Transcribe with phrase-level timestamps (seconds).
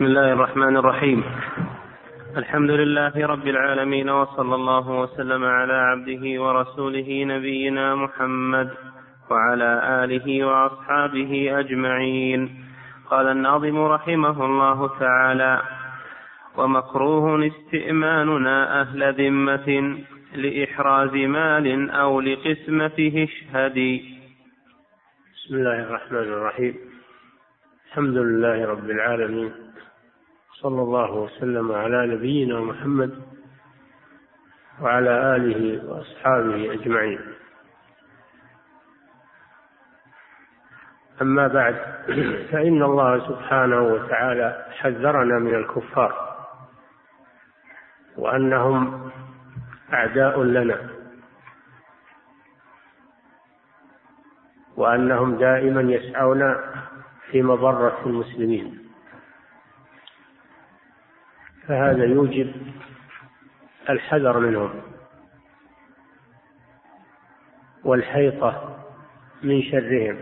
[0.00, 1.24] بسم الله الرحمن الرحيم.
[2.36, 8.70] الحمد لله رب العالمين وصلى الله وسلم على عبده ورسوله نبينا محمد
[9.30, 9.70] وعلى
[10.04, 12.64] آله وأصحابه أجمعين.
[13.10, 15.62] قال الناظم رحمه الله تعالى
[16.56, 19.98] ومكروه استئماننا أهل ذمة
[20.34, 23.94] لإحراز مال أو لقسمته اشهدي
[25.36, 26.74] بسم الله الرحمن الرحيم.
[27.88, 29.69] الحمد لله رب العالمين.
[30.62, 33.22] صلى الله وسلم على نبينا محمد
[34.80, 37.20] وعلى آله وأصحابه أجمعين.
[41.22, 41.74] أما بعد
[42.52, 46.36] فإن الله سبحانه وتعالى حذرنا من الكفار
[48.16, 49.10] وأنهم
[49.92, 50.90] أعداء لنا
[54.76, 56.56] وأنهم دائما يسعون
[57.30, 58.89] في مضرة المسلمين.
[61.70, 62.52] فهذا يوجب
[63.90, 64.70] الحذر منهم
[67.84, 68.76] والحيطة
[69.42, 70.18] من شرهم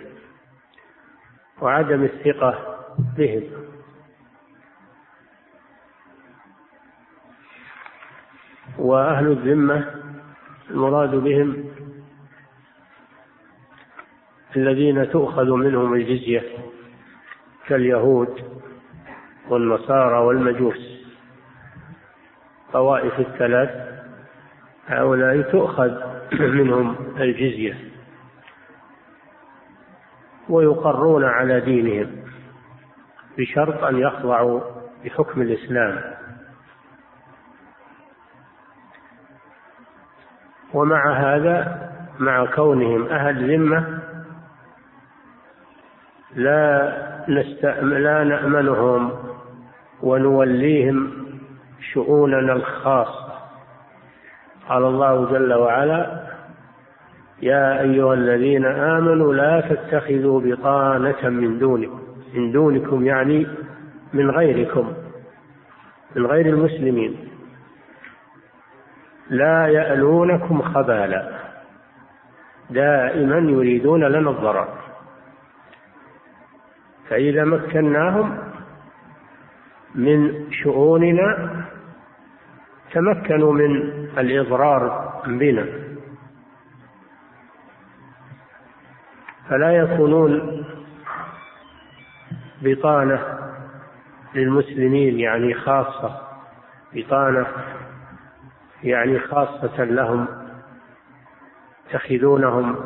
[1.60, 2.78] وعدم الثقة
[3.16, 3.42] بهم.
[8.78, 9.94] وأهل الذمة
[10.70, 11.70] المراد بهم
[14.56, 16.42] الذين تؤخذ منهم الجزية
[17.66, 18.60] كاليهود
[19.48, 20.87] والنصارى والمجوس.
[22.68, 23.70] الطوائف الثلاث
[24.86, 25.90] هؤلاء تؤخذ
[26.58, 27.76] منهم الجزية
[30.48, 32.16] ويقرون على دينهم
[33.38, 34.60] بشرط أن يخضعوا
[35.04, 36.00] بحكم الإسلام.
[40.74, 44.00] ومع هذا مع كونهم أهل ذمة
[46.34, 46.92] لا
[47.28, 47.64] نست...
[47.82, 49.12] لا نأمنهم
[50.02, 51.27] ونوليهم
[51.80, 53.38] شؤوننا الخاصة.
[54.68, 56.26] قال الله جل وعلا
[57.42, 62.00] يا أيها الذين آمنوا لا تتخذوا بطانة من دونكم
[62.34, 63.46] من دونكم يعني
[64.12, 64.92] من غيركم
[66.16, 67.28] من غير المسلمين.
[69.30, 71.38] لا يألونكم خبالا
[72.70, 74.68] دائما يريدون لنا الضرر.
[77.08, 78.38] فإذا مكناهم
[79.98, 81.64] من شؤوننا
[82.92, 83.76] تمكنوا من
[84.18, 85.66] الإضرار بنا.
[89.48, 90.64] فلا يكونون
[92.62, 93.38] بطانة
[94.34, 96.20] للمسلمين يعني خاصة
[96.92, 97.46] بطانة
[98.82, 100.26] يعني خاصة لهم
[101.90, 102.76] يتخذونهم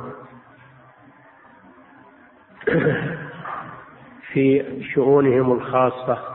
[4.32, 6.31] في شؤونهم الخاصة.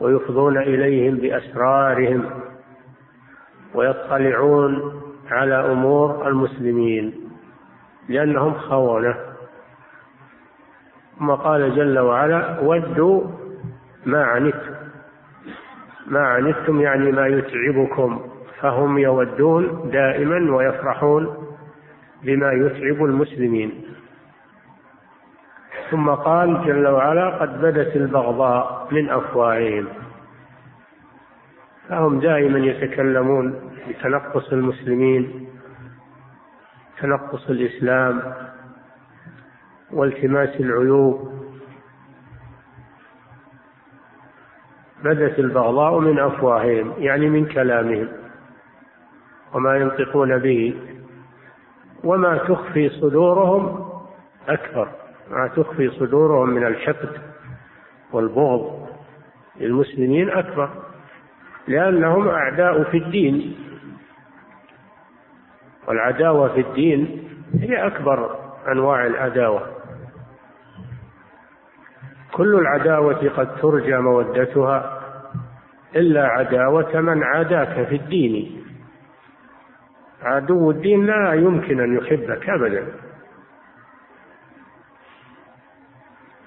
[0.00, 2.24] ويفضون إليهم بأسرارهم
[3.74, 7.14] ويطلعون على أمور المسلمين
[8.08, 9.14] لأنهم خونة.
[11.18, 13.22] ثم قال جل وعلا ودوا
[14.06, 14.74] ما عنتم.
[16.06, 18.20] ما عنتم يعني ما يتعبكم.
[18.60, 21.36] فهم يودون دائما ويفرحون
[22.22, 23.84] بما يتعب المسلمين.
[25.90, 29.88] ثم قال جل وعلا قد بدت البغضاء من أفواههم.
[31.88, 35.48] فهم دائما يتكلمون بتنقص المسلمين
[37.00, 38.34] تنقص الإسلام
[39.90, 41.32] والتماس العيوب.
[45.04, 48.08] بدت البغضاء من أفواههم يعني من كلامهم
[49.54, 50.80] وما ينطقون به.
[52.04, 53.88] وما تخفي صدورهم
[54.48, 54.88] أكبر.
[55.30, 57.20] ما تخفي صدورهم من الحقد
[58.12, 58.88] والبغض
[59.60, 60.70] للمسلمين أكبر
[61.68, 63.56] لأنهم أعداء في الدين.
[65.88, 68.36] والعداوة في الدين هي أكبر
[68.72, 69.66] أنواع العداوة.
[72.32, 75.00] كل العداوة قد ترجى مودتها
[75.96, 78.64] إلا عداوة من عاداك في الدين.
[80.22, 82.86] عدو الدين لا يمكن أن يحبك أبدا.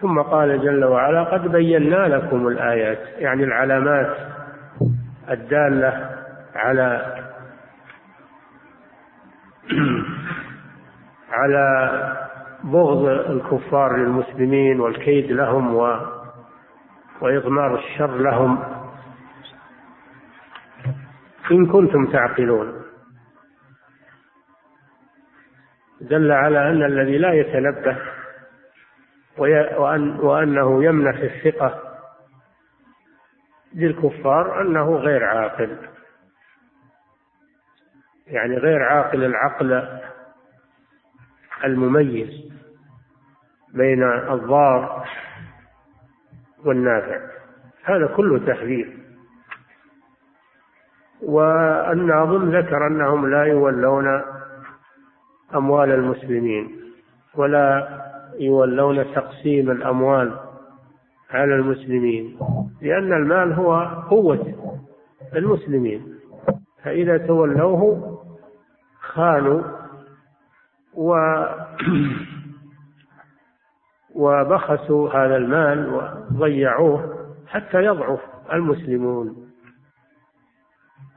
[0.02, 4.18] ثم قال جل وعلا قد بينا لكم الآيات يعني العلامات
[5.30, 6.10] الدالة
[6.56, 7.16] على
[11.40, 11.92] على
[12.64, 16.00] بغض الكفار للمسلمين والكيد لهم و
[17.22, 18.64] وإضمار الشر لهم.
[21.52, 22.82] إن كنتم تعقلون.
[26.02, 27.98] دل على أن الذي لا يتنبه
[29.38, 31.82] وأن وأنه يمنح الثقة
[33.74, 35.78] للكفار أنه غير عاقل.
[38.28, 40.00] يعني غير عاقل العقل
[41.64, 42.52] المميز
[43.74, 45.08] بين الضار
[46.66, 47.20] والنافع.
[47.84, 48.98] هذا كله تحذير.
[51.22, 54.22] والناظم ذكر أنهم لا يولون
[55.56, 56.82] أموال المسلمين
[57.36, 60.40] ولا يولون تقسيم الأموال
[61.30, 62.38] على المسلمين
[62.82, 64.54] لأن المال هو قوة
[65.36, 66.16] المسلمين.
[66.84, 68.18] فإذا تولوه
[69.00, 69.62] خانوا
[70.94, 71.14] و
[74.16, 75.94] وبخسوا هذا المال
[76.32, 78.20] وضيعوه حتى يضعف
[78.54, 79.52] المسلمون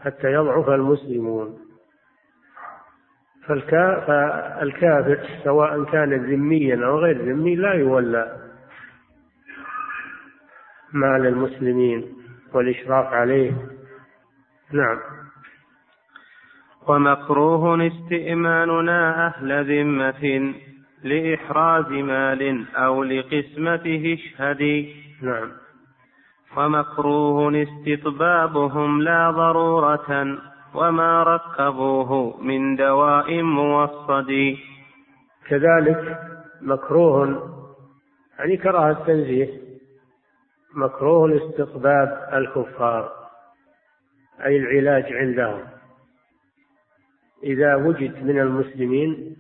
[0.01, 1.64] حتى يضعف المسلمون.
[3.47, 8.37] فالكافر سواء كان ذميا أو غير ذمي لا يولى
[10.93, 12.05] مال المسلمين
[12.55, 13.53] والإشراف عليه.
[14.73, 14.99] نعم.
[16.89, 20.55] ومكروه استئماننا أهل ذمة
[21.05, 25.51] لإحراز مال أو لقسمته اشهدي نعم.
[26.57, 30.39] ومكروه استطبابهم لا ضرورة.
[30.75, 34.57] وما ركبوه من دواء موصد.
[35.49, 36.19] كذلك
[36.61, 37.51] مكروه
[38.39, 39.61] يعني كراهة التنزيه
[40.75, 43.13] مكروه استقباب الكفار
[44.45, 45.65] أي العلاج عندهم.
[47.43, 49.37] إذا وجد من المسلمين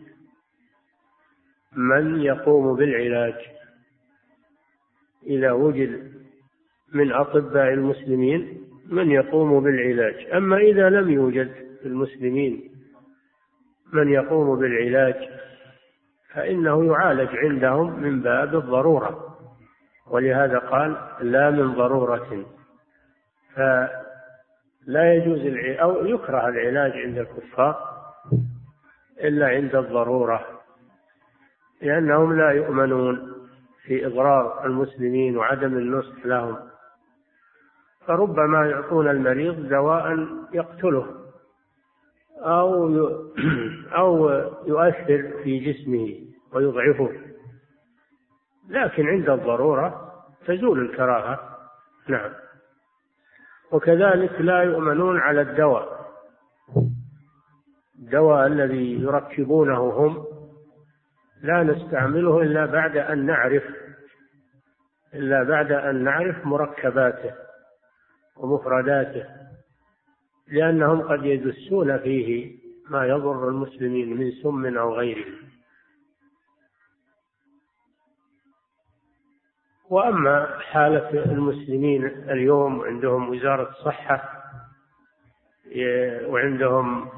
[1.72, 3.34] من يقوم بالعلاج.
[5.26, 6.14] إذا وجد
[6.92, 10.26] من أطباء المسلمين من يقوم بالعلاج.
[10.34, 11.52] أما إذا لم يوجد
[11.82, 12.70] في المسلمين
[13.92, 15.28] من يقوم بالعلاج
[16.34, 19.36] فإنه يعالج عندهم من باب الضرورة.
[20.10, 22.44] ولهذا قال لا من ضرورة.
[23.54, 25.40] فلا يجوز
[25.80, 27.94] أو يكره العلاج عند الكفار
[29.20, 30.46] إلا عند الضرورة
[31.82, 33.32] لأنهم لا يؤمنون
[33.84, 36.56] في إضرار المسلمين وعدم النصح لهم.
[38.06, 41.06] فربما يعطون المريض دواء يقتله
[42.38, 42.88] أو
[43.98, 44.28] أو
[44.66, 46.14] يؤثر في جسمه
[46.52, 47.10] ويضعفه.
[48.68, 50.12] لكن عند الضرورة
[50.46, 51.40] تزول الكراهة.
[52.08, 52.30] نعم.
[53.72, 56.04] وكذلك لا يؤمنون على الدواء.
[57.98, 60.24] الدواء الذي يركبونه هم
[61.42, 63.64] لا نستعمله إلا بعد أن نعرف
[65.14, 67.43] إلا بعد أن نعرف مركباته.
[68.36, 69.26] ومفرداته
[70.48, 72.58] لأنهم قد يدسون فيه
[72.90, 75.24] ما يضر المسلمين من سم أو غيره.
[79.90, 84.44] وأما حالة المسلمين اليوم عندهم وزارة الصحة
[86.26, 87.08] وعندهم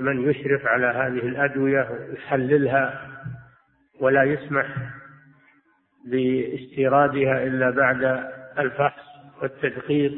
[0.00, 3.10] من يشرف على هذه الأدوية يحللها
[4.00, 4.66] ولا يسمح
[6.04, 9.07] باستيرادها إلا بعد الفحص
[9.42, 10.12] والتدقيق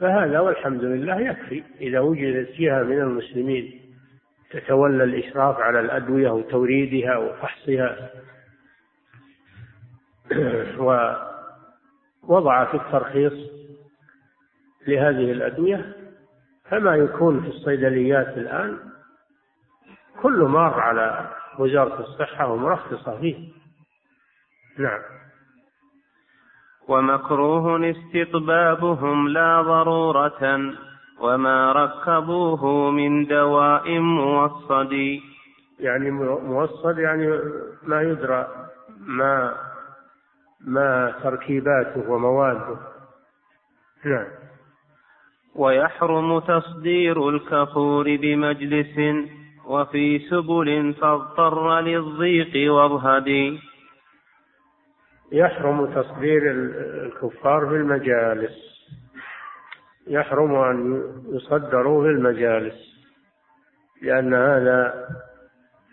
[0.00, 1.62] فهذا والحمد لله يكفي.
[1.80, 3.80] إذا وجدت جهة من المسلمين
[4.50, 8.10] تتولى الإشراف على الأدوية وتوريدها وفحصها
[12.28, 13.50] ووضع في الترخيص
[14.86, 15.94] لهذه الأدوية
[16.70, 18.78] فما يكون في الصيدليات الآن
[20.22, 23.48] كله مار على وزارة الصحة ومرخصة فيه.
[24.78, 25.00] نعم.
[26.88, 30.72] ومكروه استطبابهم لا ضرورة
[31.20, 34.92] وما ركبوه من دواء موصد.
[35.80, 37.40] يعني موصد يعني
[37.86, 38.46] ما يدرى
[39.06, 39.54] ما
[40.66, 42.76] ما تركيباته ومواده.
[44.04, 44.26] نعم.
[45.56, 49.24] ويحرم تصدير الكفور بمجلس
[49.66, 53.58] وفي سبل فاضطر للضيق واضهد.
[55.34, 58.52] يحرم تصدير الكفار في المجالس.
[60.06, 62.74] يحرم أن يصدروا في المجالس
[64.02, 65.08] لأن هذا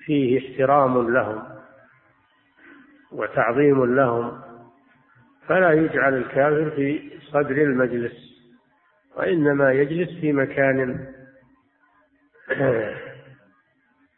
[0.05, 1.43] فيه احترام لهم
[3.11, 4.41] وتعظيم لهم.
[5.47, 8.31] فلا يجعل الكافر في صدر المجلس
[9.15, 11.07] وإنما يجلس في مكان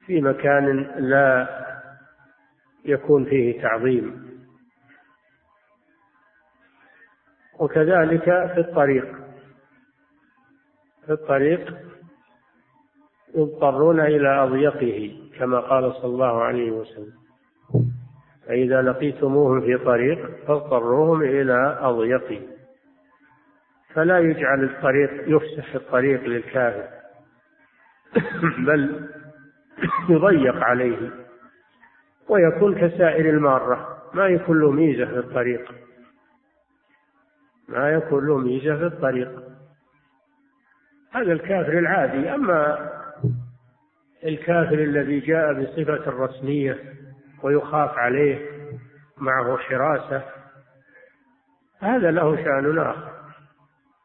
[0.05, 1.47] في مكان لا
[2.85, 4.32] يكون فيه تعظيم.
[7.60, 9.15] وكذلك في الطريق.
[11.05, 11.77] في الطريق
[13.36, 17.13] يضطرون إلى أضيقه كما قال صلى الله عليه وسلم.
[18.48, 22.41] فإذا لقيتموهم في طريق فاضطروهم إلى أضيق
[23.93, 26.88] فلا يجعل الطريق يفسح الطريق للكافر
[28.57, 29.10] بل
[30.10, 31.12] يضيق عليه
[32.29, 33.98] ويكون كسائر المارة.
[34.13, 35.72] ما يكون له ميزة في الطريق؟
[37.73, 39.43] ما يكون له ميزة في الطريق.
[41.11, 42.33] هذا الكافر العادي.
[42.33, 42.89] أما
[44.23, 46.79] الكافر الذي جاء بصفة رسمية
[47.43, 48.45] ويخاف عليه
[49.17, 50.23] معه حراسة
[51.79, 53.13] هذا له شأن آخر.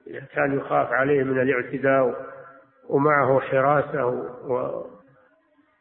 [0.07, 2.27] إذا كان يخاف عليه من الاعتداء
[2.89, 4.85] ومعه حراسة و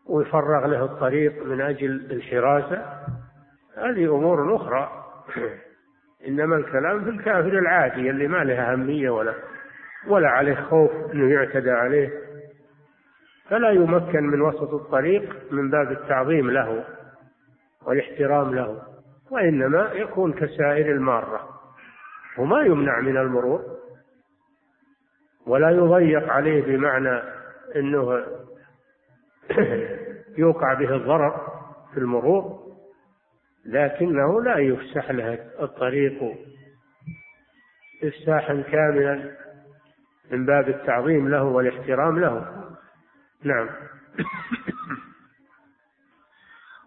[0.10, 2.86] ويفرغ له الطريق من أجل الحراسة
[3.78, 5.04] هذه أمور أخرى.
[6.26, 9.34] إنما الكلام في الكافر العادي اللي ما له أهمية ولا
[10.08, 12.10] ولا عليه خوف أنه يعتدى عليه.
[13.50, 16.84] فلا يمكن من وسط الطريق من باب التعظيم له
[17.86, 18.82] والاحترام له
[19.32, 21.50] وإنما يكون كسائر المارة.
[22.38, 23.62] وما يمنع من المرور.
[25.48, 27.22] ولا يضيق عليه بمعنى
[27.76, 28.26] أنه
[30.38, 31.48] يوقع به الضرر
[31.94, 32.67] في المرور.
[33.68, 36.36] لكنه لا يفسح له الطريق
[38.04, 39.32] إفساحا كاملا
[40.32, 42.64] من باب التعظيم له والاحترام له.
[43.44, 43.70] نعم.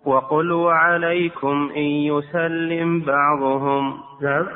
[0.05, 4.03] وقل وعليكم إن يسلم بعضهم.
[4.23, 4.49] نعم.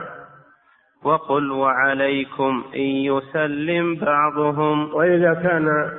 [1.02, 4.94] وقل وعليكم إن يسلم بعضهم.
[4.94, 5.90] وإذا كان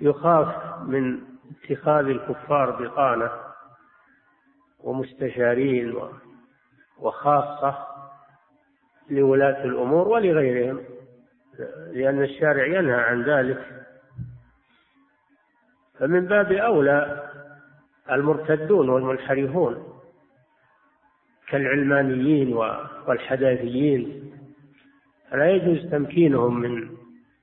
[0.00, 0.48] يخاف
[0.86, 1.18] من
[1.50, 3.49] اتخاذ الكفار بطانة
[4.84, 5.94] ومستشارين
[6.98, 7.86] وخاصة
[9.10, 10.80] لولاة الأمور ولغيرهم
[11.92, 13.86] لأن الشارع ينهى عن ذلك.
[15.98, 17.30] فمن باب أولى
[18.10, 20.00] المرتدون والمنحرفون
[21.48, 22.54] كالعلمانيين
[23.06, 24.32] والحداثيين.
[25.30, 26.90] فلا يجوز تمكينهم من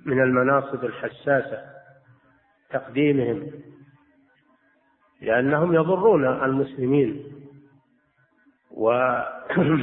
[0.05, 1.61] من المناصب الحساسة
[2.69, 3.51] تقديمهم.
[5.21, 7.23] لأنهم يضرون المسلمين.
[8.71, 8.91] و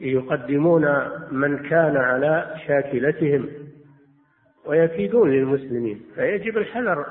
[0.00, 0.84] يقدمون
[1.30, 3.48] من كان على شاكلتهم
[4.66, 6.02] ويكيدون للمسلمين.
[6.14, 7.06] فيجب الحذر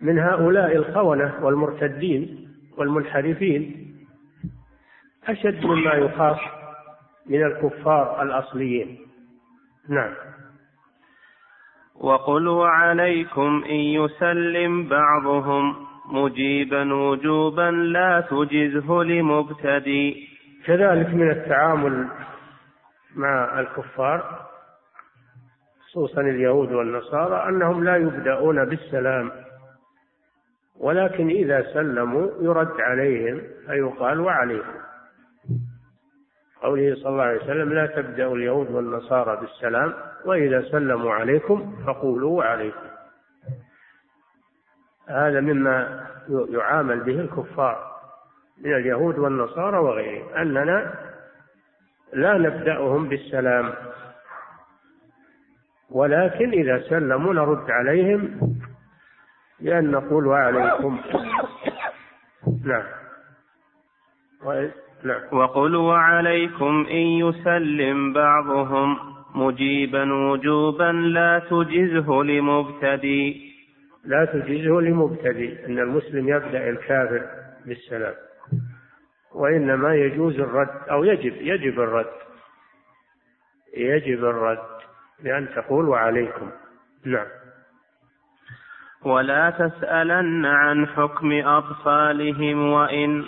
[0.00, 2.48] من هؤلاء الخونة والمرتدين
[2.78, 3.88] والمنحرفين
[5.28, 6.40] أشد مما يخاف
[7.26, 8.98] من الكفار الأصليين.
[9.88, 10.14] نعم.
[12.02, 20.28] وقل وعليكم إن يسلم بعضهم مجيبا وجوبا لا تجزه لمبتدي.
[20.66, 22.08] كذلك من التعامل
[23.16, 24.46] مع الكفار
[25.86, 29.30] خصوصا اليهود والنصارى أنهم لا يبدأون بالسلام.
[30.80, 34.78] ولكن إذا سلموا يرد عليهم فيقال وعليكم.
[36.62, 39.94] قوله صلى الله عليه وسلم لا تبدأ اليهود والنصارى بالسلام
[40.24, 42.86] وإذا سلموا عليكم فقولوا عليكم.
[45.08, 47.92] هذا مما يعامل به الكفار
[48.58, 50.94] من اليهود والنصارى وغيرهم أننا
[52.12, 53.72] لا نبدأهم بالسلام.
[55.90, 58.40] ولكن إذا سلموا نرد عليهم
[59.60, 61.00] بأن نقول وعليكم.
[62.64, 62.84] نعم.
[65.04, 65.22] نعم.
[65.32, 69.11] وقل وعليكم إن يسلم بعضهم.
[69.34, 73.52] مجيبا وجوبا لا تجزه لمبتدي.
[74.04, 77.22] لا تجزه لمبتدي أن المسلم يبدأ الكافر
[77.66, 78.14] بالسلام.
[79.34, 82.12] وإنما يجوز الرد أو يجب يجب الرد.
[83.76, 84.58] يجب الرد
[85.24, 86.50] بأن تقول وعليكم.
[87.06, 87.26] نعم.
[89.04, 93.24] ولا تسألن عن حكم أطفالهم وإن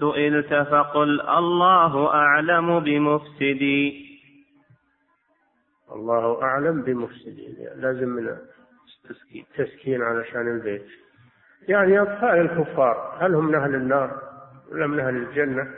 [0.00, 4.05] سئلت فقل الله أعلم بمفسدي
[5.96, 8.36] الله أعلم بمفسدي لازم من
[9.56, 10.86] تسكين علشان البيت.
[11.68, 14.22] يعني أطفال الكفار هل هم من أهل النار
[14.72, 15.70] ولا من أهل الجنة؟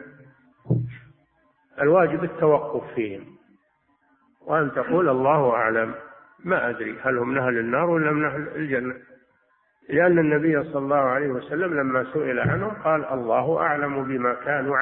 [1.81, 3.25] الواجب التوقف فيهم.
[4.47, 5.95] وأن تقول الله أعلم
[6.45, 8.95] ما أدري هل هم من أهل النار ولا من أهل الجنة.
[9.89, 14.77] لأن النبي صلى الله عليه وسلم لما سئل عنه قال الله أعلم بما كانوا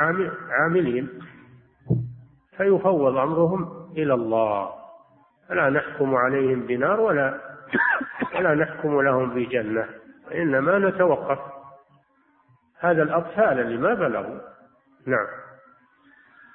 [0.50, 1.08] عاملين.
[2.56, 4.85] فيفوض أمرهم إلى الله.
[5.48, 7.40] فلا نحكم عليهم بنار ولا
[8.36, 9.86] ولا نحكم لهم بجنة
[10.34, 11.38] إنما نتوقف.
[12.80, 14.40] هذا الأطفال اللي ما بلغوا.
[15.06, 15.26] نعم.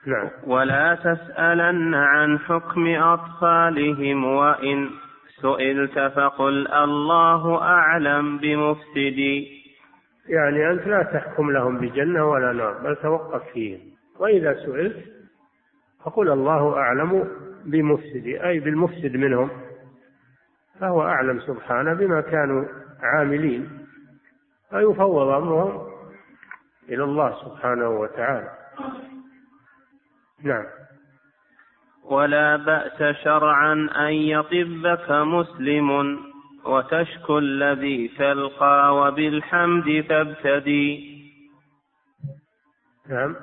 [0.06, 0.30] نعم.
[0.48, 4.90] ولا تسألن عن حكم أطفالهم وإن
[5.42, 9.62] سئلت فقل الله أعلم بمفسدي.
[10.28, 13.80] يعني أنت لا تحكم لهم بجنة ولا نار بل توقف فيهم.
[14.20, 15.06] وإذا سئلت
[16.06, 17.28] فقل الله أعلم
[17.66, 19.50] بمفسد أي بالمفسد منهم
[20.80, 22.66] فهو أعلم سبحانه بما كانوا
[23.02, 23.88] عاملين
[24.70, 25.92] فيفوض أمرهم
[26.90, 28.50] إلى الله سبحانه وتعالى.
[30.44, 30.66] نعم.
[32.04, 36.20] ولا بأس شرعا أن يطبك مسلم
[36.66, 41.12] وتشكو الذي تلقى وبالحمد تبتدي.
[43.10, 43.36] نعم.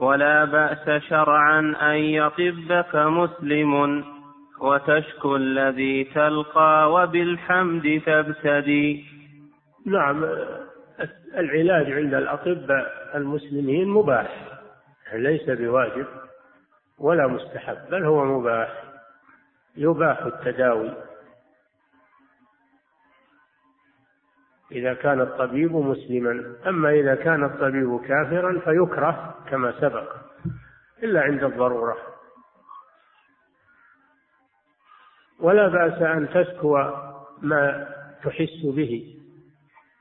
[0.00, 4.04] ولا بأس شرعا أن يطبك مسلم
[4.60, 9.04] وتشكو الذي تلقى وبالحمد تبتدي.
[9.86, 10.24] نعم
[11.36, 14.28] العلاج عند الأطباء المسلمين مباح
[15.14, 16.06] ليس بواجب
[16.98, 18.68] ولا مستحب بل هو مباح
[19.76, 20.90] يباح التداوي.
[24.74, 26.54] إذا كان الطبيب مسلما.
[26.66, 30.12] أما إذا كان الطبيب كافرا فيكره كما سبق
[31.02, 31.96] إلا عند الضرورة.
[35.40, 36.78] ولا بأس أن تسكو
[37.42, 37.88] ما
[38.24, 39.14] تحس به.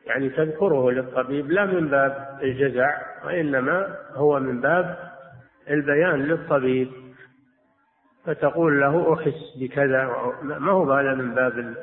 [0.05, 4.97] يعني تذكره للطبيب لا من باب الجزع وإنما هو من باب
[5.69, 6.91] البيان للطبيب.
[8.25, 10.05] فتقول له أحس بكذا
[10.43, 11.75] ما هو هذا من باب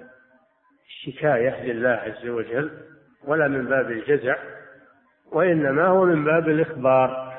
[0.90, 2.70] الشكاية لله عز وجل
[3.24, 4.36] ولا من باب الجزع
[5.32, 7.30] وإنما هو من باب الإخبار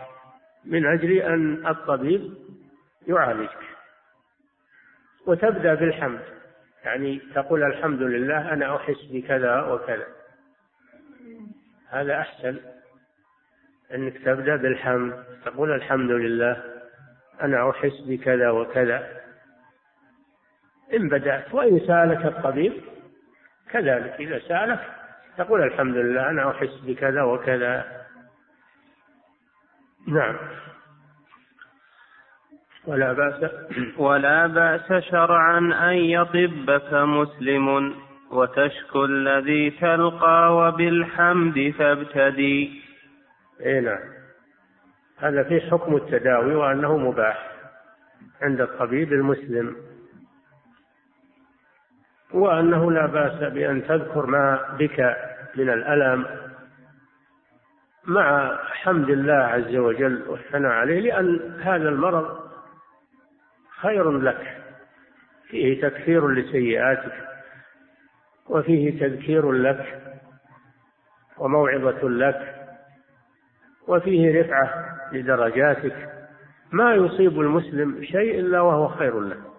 [0.66, 2.34] من أجل أن الطبيب
[3.08, 3.58] يعالجك.
[5.28, 6.20] وتبدأ بالحمد
[6.84, 10.08] يعني تقول الحمد لله أنا أحس بكذا وكذا.
[11.90, 12.60] هذا أحسن
[13.94, 16.64] أنك تبدأ بالحمد تقول الحمد لله
[17.42, 19.22] أنا أحس بكذا وكذا.
[20.94, 22.74] إن بدأت وإن سألك الطبيب
[23.74, 24.80] كذلك إذا سألك
[25.38, 27.86] تقول الحمد لله أنا أحس بكذا وكذا.
[30.08, 30.38] نعم.
[32.88, 33.52] ولا بأس.
[33.98, 37.96] ولا بأس شرعا أن يطبك مسلم
[38.32, 42.82] وتشكو الذي تلقى وبالحمد تبتدي
[43.66, 44.00] إي نعم.
[45.18, 47.52] هذا في حكم التداوي وأنه مباح
[48.42, 49.76] عند الطبيب المسلم.
[52.34, 55.18] وأنه لا بأس بأن تذكر ما بك
[55.56, 56.26] من الألم
[58.06, 62.40] مع حمد الله عز وجل والثناء عليه لأن هذا المرض
[63.82, 64.58] خير لك.
[65.48, 67.14] فيه تكفير لسيئاتك
[68.50, 70.02] وفيه تذكير لك
[71.38, 72.56] وموعظة لك
[73.88, 76.10] وفيه رفعة لدرجاتك.
[76.72, 79.51] ما يصيب المسلم شيء إلا وهو خير له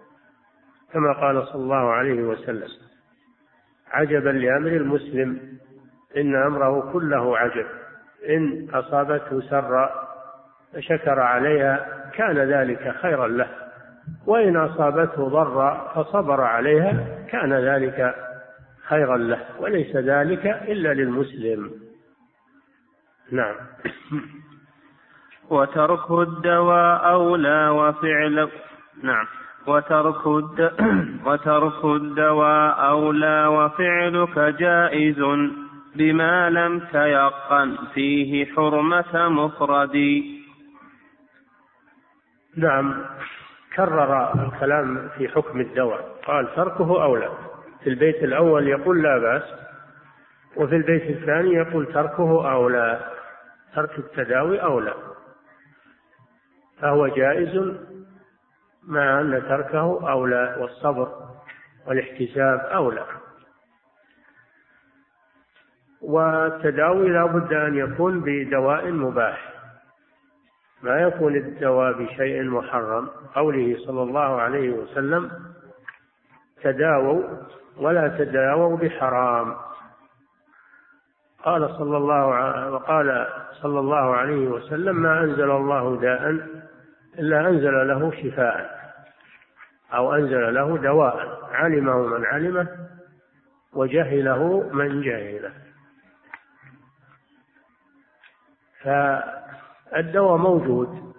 [0.93, 2.67] كما قال صلى الله عليه وسلم
[3.91, 5.57] عجبا لأمر المسلم
[6.17, 7.65] إن أمره كله عجب
[8.29, 10.09] إن أصابته سرا
[10.73, 13.47] فشكر عليها كان ذلك خيرا له
[14.27, 18.15] وإن أصابته ضرا فصبر عليها كان ذلك
[18.87, 21.71] خيرا له وليس ذلك إلا للمسلم.
[23.31, 23.55] نعم.
[25.49, 28.49] وترك الدواء أولى وفعل
[29.03, 29.27] نعم.
[29.67, 30.25] وترك.
[31.27, 35.19] وترك الدواء أولى وفعلك جائز
[35.95, 40.23] بما لم تيقن فيه حرمة مفرد.
[42.57, 43.05] نعم.
[43.75, 46.15] كرر الكلام في حكم الدواء.
[46.27, 47.29] قال تركه أولى.
[47.83, 49.43] في البيت الأول يقول لا بأس.
[50.55, 52.99] وفي البيت الثاني يقول تركه أولى.
[53.75, 54.93] ترك التداوي أولى.
[56.81, 57.73] فهو جائز
[58.87, 61.11] مع أن تركه أولى والصبر
[61.87, 63.05] والاحتساب أولى
[66.01, 69.53] والتداوي لا بد أن يكون بدواء مباح.
[70.81, 73.09] ما يكون الدواء بشيء محرم.
[73.35, 75.31] قوله صلى الله عليه وسلم
[76.63, 77.23] تداووا
[77.77, 79.55] ولا تداووا بحرام.
[81.43, 82.25] قال صلى الله
[82.69, 83.27] وقال
[83.61, 86.47] صلى الله عليه وسلم ما أنزل الله داء
[87.19, 88.83] إلا أنزل له شفاء
[89.93, 92.67] أو أنزل له دواء علمه من علمه
[93.73, 95.53] وجهله من جهله.
[98.81, 101.13] فالدواء موجود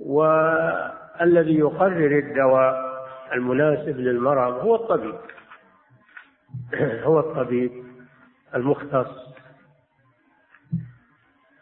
[0.00, 2.92] والذي يقرر الدواء
[3.32, 5.20] المناسب للمرض هو الطبيب.
[7.06, 7.84] هو الطبيب
[8.54, 9.32] المختص.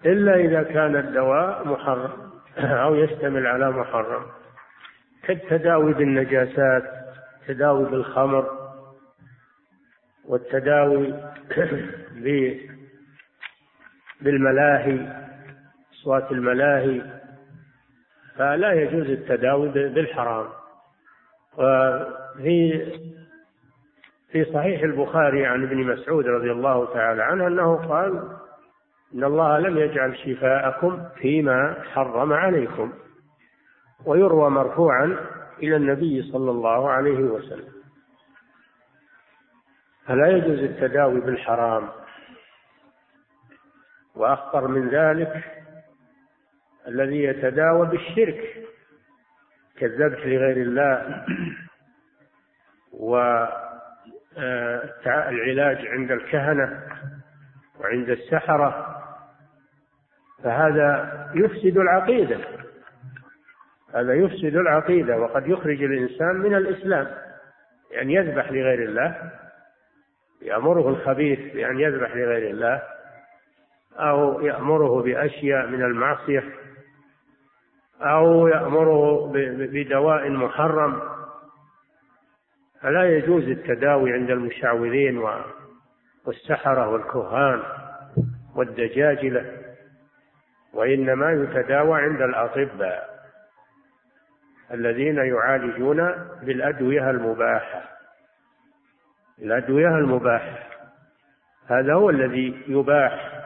[0.06, 2.29] إلا إذا كان الدواء محرم.
[2.84, 4.26] أو يشتمل على محرم.
[5.22, 6.84] كالتداوي بالنجاسات
[7.46, 8.72] تداوي بالخمر
[10.24, 11.14] والتداوي
[14.20, 15.22] بالملاهي
[15.94, 17.02] أصوات الملاهي.
[18.36, 20.46] فلا يجوز التداوي بالحرام.
[21.58, 22.86] وفي
[24.32, 28.36] في صحيح البخاري عن ابن مسعود رضي الله تعالى عنه أنه قال
[29.14, 32.92] إن الله لم يجعل شفاءكم فيما حرم عليكم
[34.04, 35.16] ويروى مرفوعا
[35.58, 37.72] إلى النبي صلى الله عليه وسلم.
[40.06, 41.88] فلا يجوز التداوي بالحرام.
[44.14, 45.44] وأخطر من ذلك
[46.88, 48.66] الذي يتداوى بالشرك
[49.78, 51.24] كالذبح لغير الله
[54.36, 56.82] والعلاج عند الكهنة
[57.80, 58.99] وعند السحرة
[60.44, 62.38] فهذا يفسد العقيدة.
[63.94, 67.06] هذا يفسد العقيدة وقد يخرج الإنسان من الإسلام.
[67.90, 69.32] يعني يذبح لغير الله
[70.42, 72.82] يأمره الخبيث بأن يذبح لغير الله
[73.96, 76.44] أو يأمره بأشياء من المعصية
[78.00, 79.32] أو يأمره
[79.72, 81.02] بدواء محرم.
[82.80, 85.22] فلا يجوز التداوي عند المشعوذين
[86.26, 87.62] والسحرة والكهان
[88.56, 89.59] والدجاجلة.
[90.72, 93.10] وإنما يتداوى عند الأطباء
[94.72, 95.96] الذين يعالجون
[96.42, 97.82] بالأدوية المباحة.
[99.38, 100.58] الأدوية المباحة
[101.66, 103.42] هذا هو الذي يباح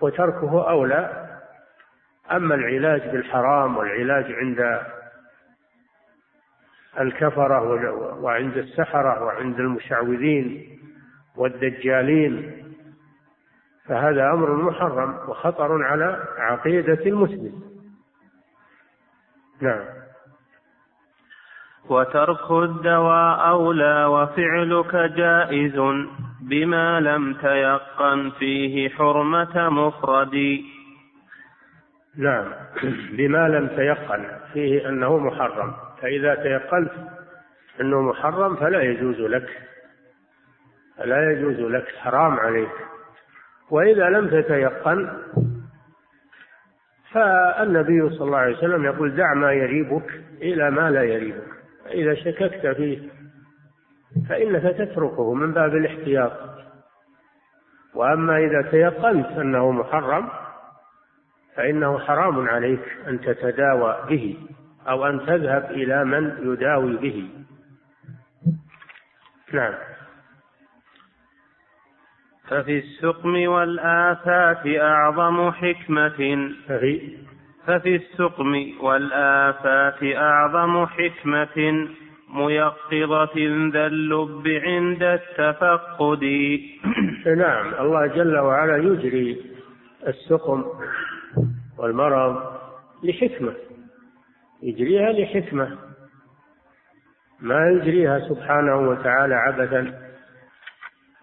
[0.00, 1.28] وتركه أولى.
[2.32, 4.80] أما العلاج بالحرام والعلاج عند
[7.00, 7.60] الكفرة
[8.22, 10.78] وعند السحرة وعند المشعوذين
[11.36, 12.67] والدجالين
[13.88, 17.62] فهذا أمر محرم وخطر على عقيدة المسلم.
[19.60, 19.84] نعم.
[21.88, 25.80] وترك الدواء أولى وفعلك جائز
[26.40, 30.60] بما لم تيقن فيه حرمة مفرد.
[32.16, 32.52] نعم.
[33.10, 35.74] بما لم تيقن فيه أنه محرم.
[36.02, 36.92] فإذا تيقنت
[37.80, 39.62] أنه محرم فلا يجوز لك.
[40.96, 41.88] فلا يجوز لك.
[41.98, 42.72] حرام عليك.
[43.70, 45.08] وإذا لم تتيقن
[47.12, 51.48] فالنبي صلى الله عليه وسلم يقول دع ما يريبك إلى ما لا يريبك.
[51.90, 53.08] إذا شككت فيه
[54.28, 56.32] فإنك تتركه من باب الاحتياط.
[57.94, 60.28] وأما إذا تيقنت أنه محرم
[61.56, 64.36] فإنه حرام عليك أن تتداوى به
[64.88, 67.30] أو أن تذهب إلى من يداوي به.
[69.52, 69.74] نعم.
[72.48, 76.50] ففي السقم والآفات أعظم حكمة.
[76.68, 77.16] ففي
[77.66, 81.88] ففي السقم والآفات أعظم حكمة.
[82.34, 83.34] ميقظة
[83.72, 86.24] ذا اللب عند التفقد.
[87.44, 89.42] نعم الله جل وعلا يجري
[90.08, 90.64] السقم
[91.78, 92.42] والمرض
[93.04, 93.52] لحكمة.
[94.62, 95.78] يجريها لحكمة.
[97.40, 100.07] ما يجريها سبحانه وتعالى عبثا.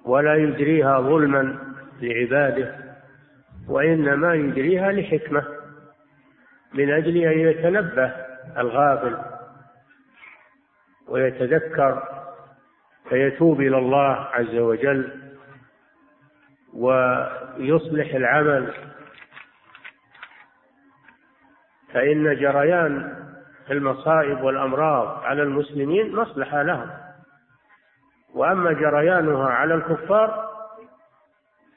[0.06, 1.58] ولا يجريها ظلما
[2.02, 2.76] لعباده
[3.68, 5.46] وإنما يجريها لحكمة
[6.74, 8.12] من أجل أن يتنبه
[8.58, 9.18] الغافل
[11.08, 12.04] ويتذكر
[13.10, 15.22] فيتوب إلى الله عز وجل
[16.74, 18.74] ويصلح العمل.
[21.94, 23.16] فإن جريان
[23.72, 26.90] المصائب والأمراض على المسلمين مصلحة لهم.
[28.36, 30.50] وأما جريانها على الكفار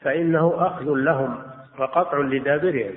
[0.01, 1.43] فإنه أخذ لهم
[1.79, 2.95] وقطع لدابرهم.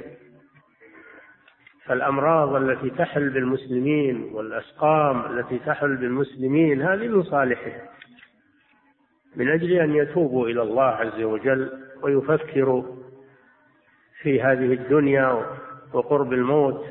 [1.85, 7.81] فالأمراض التي تحل بالمسلمين والأسقام التي تحل بالمسلمين هذه من صالحهم
[9.35, 11.71] من أجل أن يتوبوا إلى الله عز وجل
[12.01, 12.83] ويفكروا
[14.21, 15.45] في هذه الدنيا
[15.93, 16.85] وقرب الموت.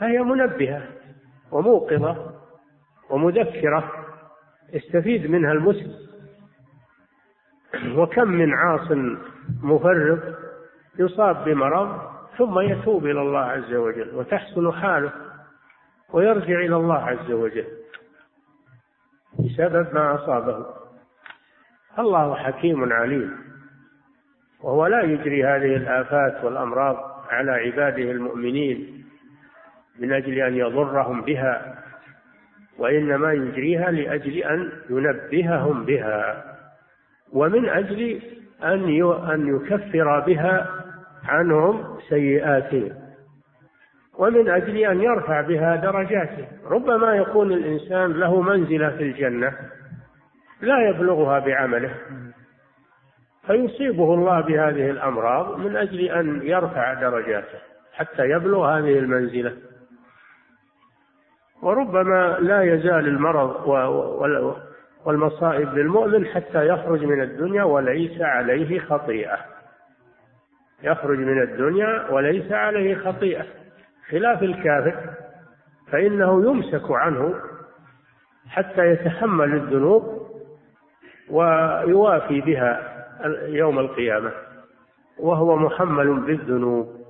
[0.00, 0.82] فهي منبهة
[1.52, 2.34] وموقظة
[3.10, 4.03] ومذكرة
[4.74, 5.94] يستفيد منها المسلم.
[7.96, 8.90] وكم من عاص
[9.62, 10.20] مفرط
[10.98, 12.00] يصاب بمرض
[12.38, 15.12] ثم يتوب إلى الله عز وجل وتحسن حاله
[16.12, 17.66] ويرجع إلى الله عز وجل
[19.38, 20.66] بسبب ما أصابه.
[21.98, 23.38] الله حكيم عليم
[24.62, 26.96] وهو لا يجري هذه الآفات والأمراض
[27.30, 29.04] على عباده المؤمنين
[29.98, 31.83] من أجل أن يضرهم بها.
[32.78, 36.44] وإنما يجريها لأجل أن ينبههم بها
[37.32, 38.20] ومن أجل
[38.64, 40.70] أن أن يكفر بها
[41.28, 42.92] عنهم سيئاتهم
[44.18, 49.52] ومن أجل أن يرفع بها درجاته ربما يكون الإنسان له منزلة في الجنة
[50.60, 51.94] لا يبلغها بعمله
[53.46, 57.58] فيصيبه الله بهذه الأمراض من أجل أن يرفع درجاته
[57.92, 59.56] حتى يبلغ هذه المنزلة.
[61.64, 63.68] وربما لا يزال المرض
[65.04, 69.38] والمصائب للمؤمن حتى يخرج من الدنيا وليس عليه خطيئة.
[70.82, 73.44] يخرج من الدنيا وليس عليه خطيئة.
[74.10, 74.94] خلاف الكافر
[75.92, 77.34] فإنه يمسك عنه
[78.48, 80.28] حتى يتحمل الذنوب
[81.30, 83.04] ويوافي بها
[83.46, 84.32] يوم القيامة
[85.18, 87.04] وهو محمل بالذنوب.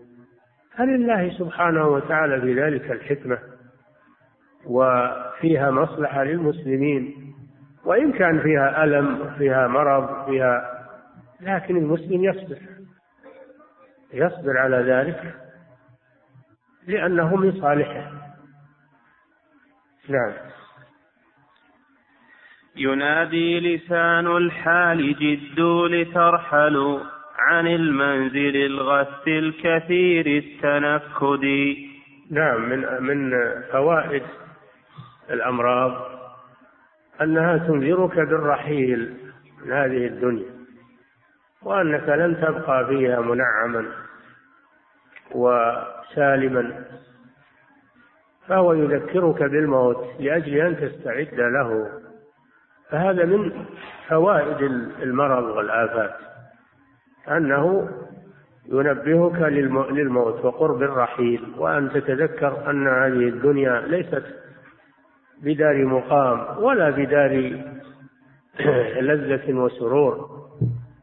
[0.77, 3.38] فلله سبحانه وتعالى في ذلك الحكمة.
[4.66, 7.35] وفيها مصلحة للمسلمين
[7.85, 10.74] وإن كان فيها ألم فيها مرض فيها
[11.40, 12.59] لكن المسلم يصبر.
[14.14, 15.35] يصبر على ذلك
[16.87, 18.11] لأنه من صالحه.
[20.09, 20.33] نعم.
[22.77, 27.00] ينادي لسان الحال جدوا لترحلوا
[27.38, 31.77] عن المنزل الغث الكثير التنكد
[32.31, 33.33] نعم من من
[33.72, 34.22] فوائد
[35.31, 35.93] الأمراض
[37.23, 39.15] أنها تنذرك بالرحيل
[39.65, 40.55] من هذه الدنيا
[41.63, 43.85] وأنك لن تبقى فيها منعما
[45.35, 46.85] وسالما
[48.49, 51.89] فهو يذكرك بالموت لأجل أن تستعد له.
[52.91, 53.67] فهذا من
[54.09, 54.63] فوائد
[55.03, 56.15] المرض والآفات
[57.29, 57.91] أنه
[58.67, 59.43] ينبهك
[59.91, 64.25] للموت وقرب الرحيل وأن تتذكر أن هذه الدنيا ليست
[65.42, 67.61] بدار مقام ولا بدار
[69.09, 70.44] لذة وسرور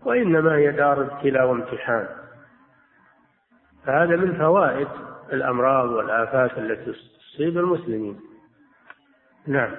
[0.05, 2.07] وإنما هي دار ابتلاء وامتحان.
[3.85, 4.87] فهذا من فوائد
[5.33, 6.93] الأمراض والآفات التي
[7.33, 8.19] تصيب المسلمين.
[9.47, 9.71] نعم.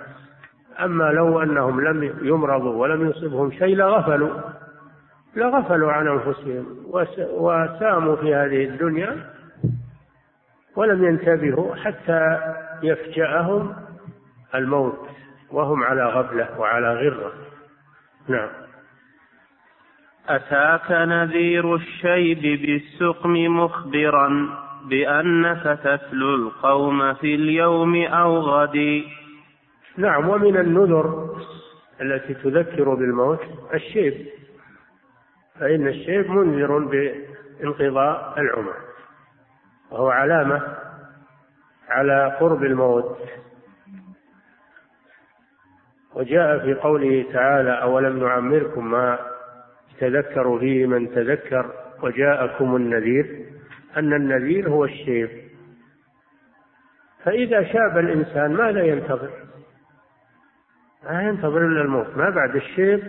[0.81, 4.41] أما لو أنهم لم يمرضوا ولم يصبهم شيء لغفلوا
[5.37, 6.67] لغفلوا عن أنفسهم
[7.31, 9.17] وساموا في هذه الدنيا
[10.77, 12.39] ولم ينتبهوا حتى
[12.83, 13.75] يفجأهم
[14.55, 15.09] الموت
[15.51, 17.33] وهم على غفلة وعلى غرة.
[18.29, 18.49] نعم.
[20.29, 29.05] أتاك نذير الشيب بالسقم مخبرا بأنك تتلو القوم في اليوم أو غد.
[29.97, 31.37] نعم ومن النذر
[32.01, 33.41] التي تذكر بالموت
[33.75, 34.27] الشيب.
[35.61, 38.75] فإن الشيب منذر بانقضاء العمر.
[39.91, 40.63] وهو علامة
[41.89, 43.19] على قرب الموت.
[46.15, 49.19] وجاء في قوله تعالى أولم نعمركم ما
[50.01, 51.71] تذكر فيه من تذكر
[52.03, 53.47] وجاءكم النذير
[53.97, 55.31] أن النذير هو الشيب
[57.25, 59.31] فإذا شاب الإنسان ماذا ينتظر؟
[61.05, 63.03] ما ينتظر إلا الموت ما بعد الشيب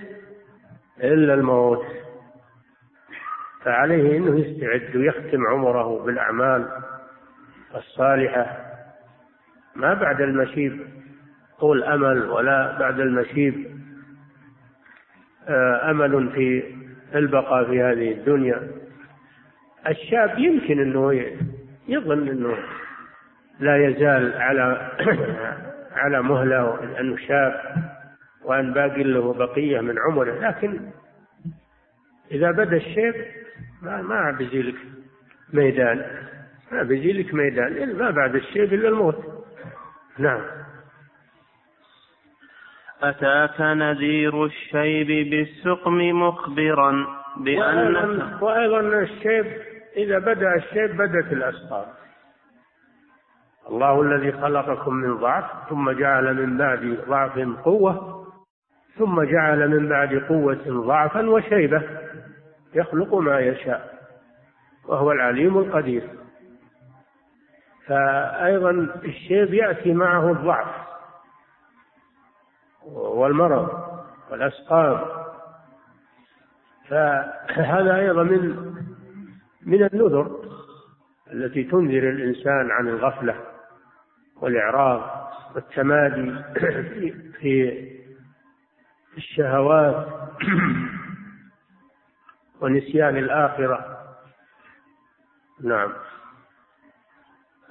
[1.04, 1.86] إلا الموت.
[3.64, 6.68] فعليه أنه يستعد ويختم عمره بالأعمال
[7.76, 8.58] الصالحة.
[9.76, 11.03] ما بعد المشيب.
[11.64, 13.66] طول أمل ولا بعد المشيب
[15.48, 16.64] آه، أمل في
[17.16, 18.72] البقاء في هذه الدنيا.
[19.88, 21.32] الشاب يمكن أنه
[21.88, 22.58] يظن أنه
[23.60, 24.92] لا يزال على
[26.02, 27.62] على مهلة أنه شاب
[28.46, 30.80] وأن باقي له بقية من عمره لكن
[32.32, 33.16] إذا بدأ الشيب
[33.82, 34.76] ما ما بيجي
[35.54, 36.06] ميدان.
[36.72, 39.44] ما بيجي لك ميدان ما بعد الشيب إلا الموت.
[40.18, 40.63] نعم.
[43.04, 49.46] أتاك نذير الشيب بالسقم مخبرا بأن وأيضا الشيب
[49.98, 51.86] إذا بدأ الشيب بدت الأسقام.
[53.70, 58.24] الله الذي خلقكم من ضعف ثم جعل من بعد ضعف قوة
[58.98, 61.84] ثم جعل من بعد قوة ضعفا وشيبة
[62.74, 63.94] يخلق ما يشاء
[64.88, 66.04] وهو العليم القدير.
[67.88, 68.72] فأيضا
[69.06, 70.83] الشيب يأتي معه الضعف.
[72.86, 73.70] والمرض
[74.32, 75.02] والأسقام.
[76.90, 78.74] فهذا أيضا من
[79.66, 80.40] من النذر
[81.34, 83.36] التي تنذر الإنسان عن الغفلة
[84.42, 86.36] والإعراض والتمادي
[87.40, 87.84] في
[89.18, 90.08] الشهوات
[92.62, 93.98] ونسيان الآخرة.
[95.64, 95.94] نعم.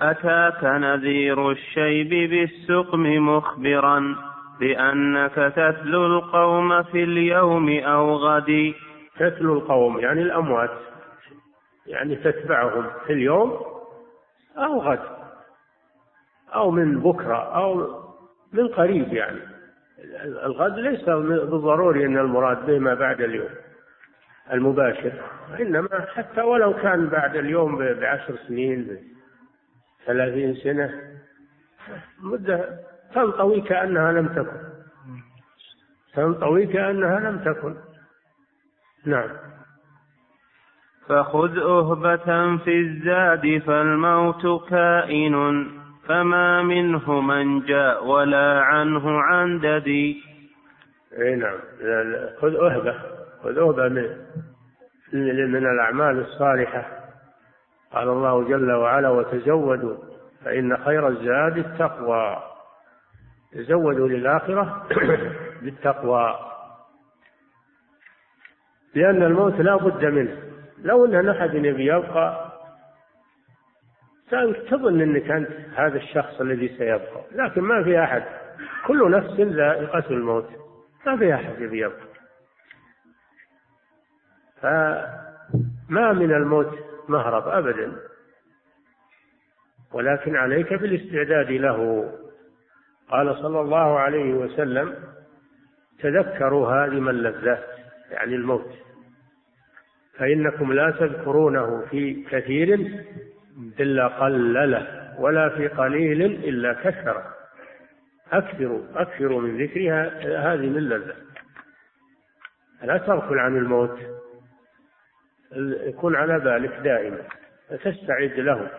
[0.01, 4.32] أتاك نذير الشيب بالسقم مخبرا.
[4.61, 8.75] بأنك تتلو القوم في اليوم أو غد.
[9.19, 10.71] تتلو القوم يعني الأموات
[11.87, 13.61] يعني تتبعهم في اليوم
[14.57, 15.01] أو غد
[16.55, 17.89] أو من بكرة أو
[18.53, 19.41] من قريب يعني.
[20.23, 23.49] الغد ليس بالضروري أن المراد به ما بعد اليوم
[24.53, 25.13] المباشر
[25.61, 28.99] إنما حتى ولو كان بعد اليوم بعشر سنين
[30.03, 31.01] بثلاثين سنة
[32.21, 32.79] مدة
[33.15, 34.61] تنطوي كأنها لم تكن.
[36.15, 37.75] تنطوي كأنها لم تكن.
[39.07, 39.29] نعم.
[41.09, 45.67] فخذ أهبة في الزاد فالموت كائن
[46.09, 50.23] فما منه من جاء ولا عنه عن ددي.
[51.19, 51.59] إي نعم.
[52.41, 52.95] خذ أهبة.
[53.43, 54.07] خذ أهبة من
[55.53, 56.87] من الأعمال الصالحة.
[57.93, 59.97] قال الله جل وعلا وتزودوا
[60.45, 62.52] فإن خير الزاد التقوى.
[63.53, 64.87] تزودوا للآخرة
[65.63, 66.39] بالتقوى.
[68.95, 70.43] لأن الموت لا بد منه.
[70.79, 72.53] لو أن أحد يبي يبقى
[74.71, 77.25] تظن أنك أنت هذا الشخص الذي سيبقى.
[77.33, 78.23] لكن ما في أحد.
[78.87, 80.49] كل نفس ذائقة الموت.
[81.07, 82.13] ما في أحد يبي يبقى.
[84.61, 87.93] فما من الموت مهرب أبدا.
[89.93, 92.13] ولكن عليك بالاستعداد له.
[93.13, 94.95] قال صلى الله عليه وسلم
[96.01, 97.65] تذكروا هذه اللذات
[98.11, 98.71] يعني الموت
[100.19, 103.03] فإنكم لا تذكرونه في كثير
[103.81, 107.23] إلا قلله ولا في قليل إلا كثر
[108.33, 110.09] أكثروا أكثروا من ذكرها
[110.55, 111.15] هذه من اللذة.
[112.83, 113.99] لا تغفل عن الموت
[115.87, 117.19] يكون على بالك دائما
[117.71, 118.71] تستعد له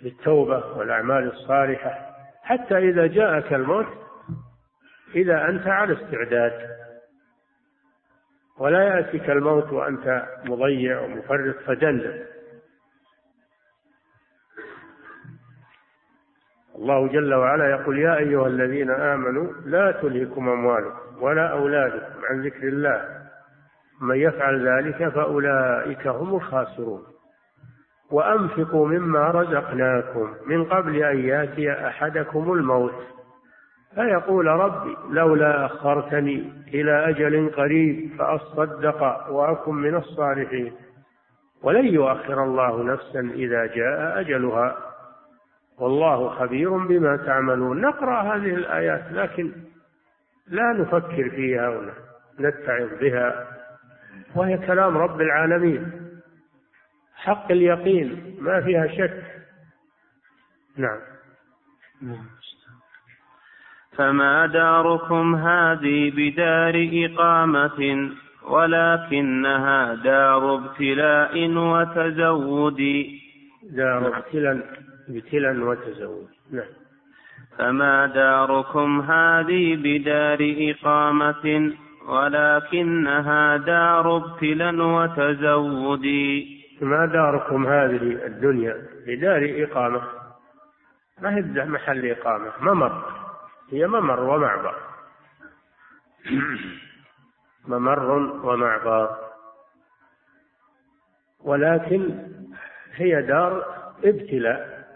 [0.00, 2.07] بالتوبة والأعمال الصالحة.
[2.48, 3.86] حتى إذا جاءك الموت
[5.14, 6.78] إذا أنت على استعداد.
[8.58, 12.24] ولا يأتيك الموت وأنت مضيع ومفرط فدندن
[16.74, 22.68] الله جل وعلا يقول يا أيها الذين آمنوا لا تلهكم أموالكم ولا أولادكم عن ذكر
[22.68, 23.28] الله.
[24.00, 27.17] من يفعل ذلك فأولئك هم الخاسرون.
[28.10, 32.94] وأنفقوا مما رزقناكم من قبل أن يأتي أحدكم الموت.
[33.94, 40.72] فيقول ربي لولا أخرتني إلى أجل قريب فأصدق وأكن من الصالحين.
[41.62, 44.76] ولن يؤخر الله نفسا إذا جاء أجلها.
[45.78, 47.80] والله خبير بما تعملون.
[47.80, 49.52] نقرأ هذه الآيات لكن
[50.48, 53.46] لا نفكر فيها ونتعظ بها.
[54.36, 56.07] وهي كلام رب العالمين.
[57.18, 59.24] حق اليقين ما فيها شك.
[60.76, 61.00] نعم.
[63.96, 68.10] فما داركم هذه بدار إقامة
[68.48, 72.80] ولكنها دار ابتلاء وتزود.
[73.62, 74.56] دار ابتلاء
[75.08, 76.28] ابتلاء وتزود.
[76.52, 76.72] نعم.
[77.58, 81.72] فما داركم هذه بدار إقامة
[82.08, 86.06] ولكنها دار ابتلاء وتزود.
[86.80, 90.02] ما داركم هذه الدنيا بدار إقامة؟
[91.20, 93.04] ما هي محل إقامة؟ ممر.
[93.70, 94.74] هي ممر ومعبر.
[97.68, 98.10] ممر
[98.44, 99.16] ومعبر.
[101.40, 102.28] ولكن
[102.94, 103.64] هي دار
[104.04, 104.88] ابتلاء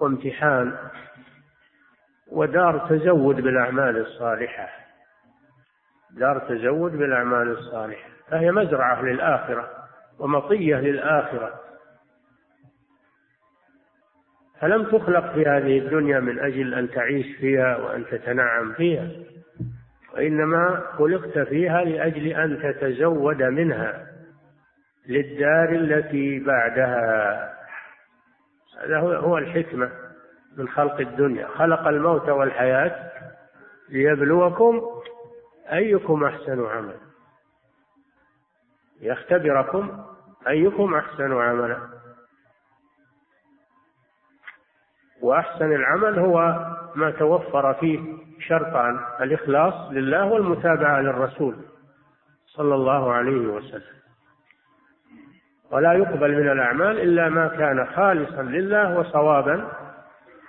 [0.00, 0.78] وامتحان
[2.28, 4.68] ودار تزود بالأعمال الصالحة.
[6.10, 8.08] دار تزود بالأعمال الصالحة.
[8.28, 9.81] فهي مزرعة للآخرة.
[10.22, 11.60] ومطية للآخرة.
[14.60, 19.10] فلم تخلق في هذه الدنيا من أجل أن تعيش فيها وأن تتنعم فيها؟
[20.14, 24.06] وإنما خلقت فيها لأجل أن تتزود منها
[25.06, 27.54] للدار التي بعدها.
[28.80, 29.90] هذا هو الحكمة
[30.56, 31.46] من خلق الدنيا.
[31.46, 33.10] خلق الموت والحياة
[33.88, 34.82] ليبلوكم
[35.72, 37.12] أيكم أحسن عملا.
[39.00, 40.11] يختبركم
[40.48, 41.78] أيكم أحسن عملا؟
[45.22, 48.00] وأحسن العمل هو ما توفر فيه
[48.40, 51.56] شرطان الإخلاص لله والمتابعة للرسول
[52.46, 54.02] صلى الله عليه وسلم.
[55.70, 59.68] ولا يقبل من الأعمال إلا ما كان خالصا لله وصوابا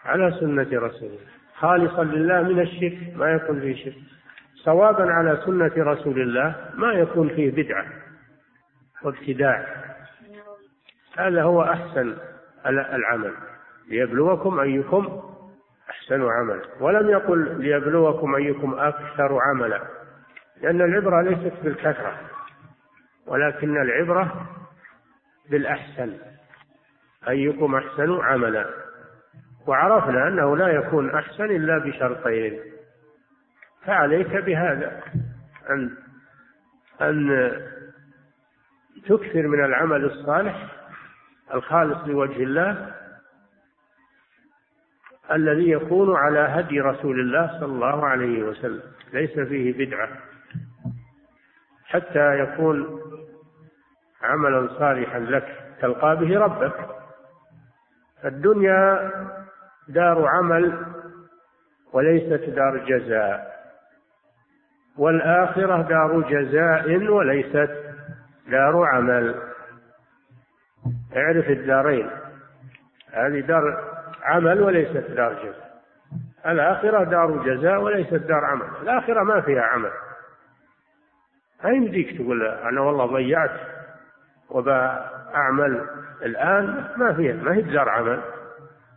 [0.06, 1.20] على سنة رسوله
[1.56, 4.04] خالصا لله من الشرك ما يكون فيه شرك.
[4.56, 7.86] صوابا على سنة رسول الله ما يكون فيه بدعة.
[9.04, 9.66] وابتداع.
[11.18, 12.18] هذا هو أحسن
[12.66, 13.34] العمل.
[13.88, 15.22] ليبلوكم أيكم
[15.90, 19.82] أحسن عملا ولم يقل ليبلوكم أيكم أكثر عملا.
[20.62, 22.20] لأن العبرة ليست بالكثرة.
[23.28, 24.50] ولكن العبرة
[25.50, 26.18] بالأحسن.
[27.30, 28.70] أيكم أحسن عملا.
[29.68, 32.60] وعرفنا أنه لا يكون أحسن إلا بشرطين.
[33.86, 35.02] فعليك بهذا.
[35.70, 35.98] أن
[37.02, 37.52] أن
[39.08, 40.68] تكثر من العمل الصالح
[41.54, 42.96] الخالص لوجه الله
[45.32, 48.82] الذي يكون على هدي رسول الله صلى الله عليه وسلم.
[49.14, 50.10] ليس فيه بدعة.
[51.86, 53.00] حتى يكون
[54.22, 56.74] عملا صالحا لك تلقى به ربك.
[58.26, 59.12] الدنيا
[59.88, 60.86] دار عمل
[61.94, 63.54] وليست دار جزاء
[64.98, 67.93] والآخرة دار جزاء وليست
[68.48, 69.36] دار عمل.
[71.16, 72.10] اعرف الدارين.
[73.12, 73.84] هذه دار
[74.24, 75.82] عمل وليست دار جزاء.
[76.46, 78.68] الآخرة دار جزاء وليست دار عمل.
[78.82, 79.92] الآخرة ما فيها عمل.
[81.64, 83.60] ما يمديك تقول أنا والله ضيعت
[84.50, 85.86] وبأعمل.
[86.22, 88.22] الآن ما فيها ما هي دار عمل.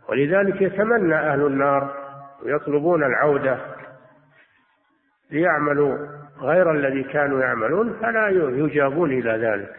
[0.09, 2.07] ولذلك يتمنى أهل النار
[2.43, 3.57] ويطلبون العودة
[5.31, 5.97] ليعملوا
[6.39, 9.75] غير الذي كانوا يعملون فلا يجابون إلى ذلك.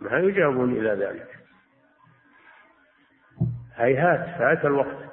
[0.00, 1.28] ما يجابون إلى ذلك.
[3.76, 5.04] هيهات فات الوقت.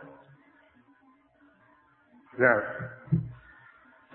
[2.40, 2.62] نعم.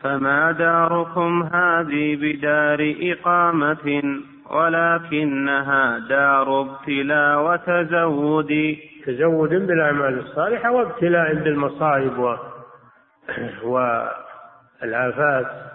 [0.02, 8.76] فما داركم هذه بدار إقامة ولكنها دار ابتلاء وتزود
[9.06, 12.36] تزود بالأعمال الصالحة وابتلاء بالمصائب و...
[14.82, 15.65] والآفات.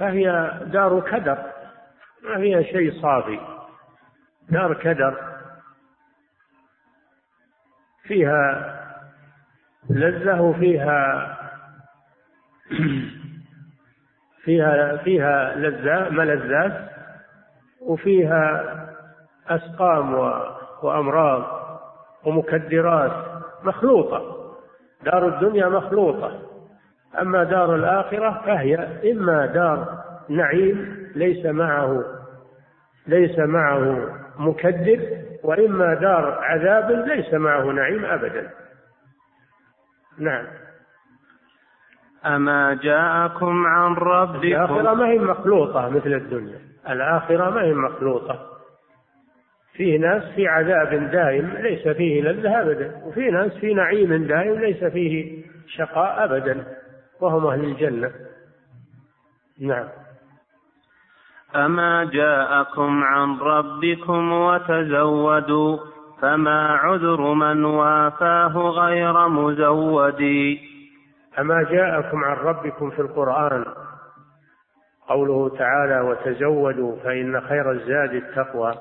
[0.00, 1.38] فهي دار كدر
[2.22, 3.40] ما فيها شيء صافي.
[4.50, 5.16] دار كدر.
[8.02, 8.76] فيها
[9.90, 11.36] لذة وفيها
[14.44, 16.90] فيها فيها لذة ملذات
[17.80, 18.76] وفيها
[19.48, 20.14] أسقام
[20.82, 21.60] وأمراض
[22.24, 24.36] ومكدرات مخلوطة.
[25.02, 26.49] دار الدنيا مخلوطة.
[27.18, 32.04] أما دار الآخرة فهي إما دار نعيم ليس معه
[33.06, 34.08] ليس معه
[34.38, 35.00] مكدر
[35.42, 38.50] وإما دار عذاب ليس معه نعيم أبدا.
[40.18, 40.46] نعم.
[42.26, 44.46] أما جاءكم عن ربكم.
[44.46, 46.58] الآخرة ما هي مخلوطة مثل الدنيا.
[46.90, 48.46] الآخرة ما هي مخلوطة.
[49.72, 54.84] فيه ناس في عذاب دائم ليس فيه لذة أبدا وفي ناس في نعيم دائم ليس
[54.84, 56.64] فيه شقاء أبدا.
[57.20, 58.12] وهم أهل الجنة.
[59.60, 59.88] نعم.
[61.56, 65.78] أما جاءكم عن ربكم وتزودوا
[66.20, 70.22] فما عذر من وافاه غير مزود.
[71.38, 73.64] أما جاءكم عن ربكم في القرآن
[75.08, 78.74] قوله تعالى وتزودوا فإن خير الزاد التقوى.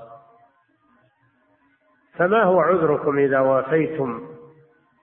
[2.17, 4.27] فما هو عذركم إذا وافيتم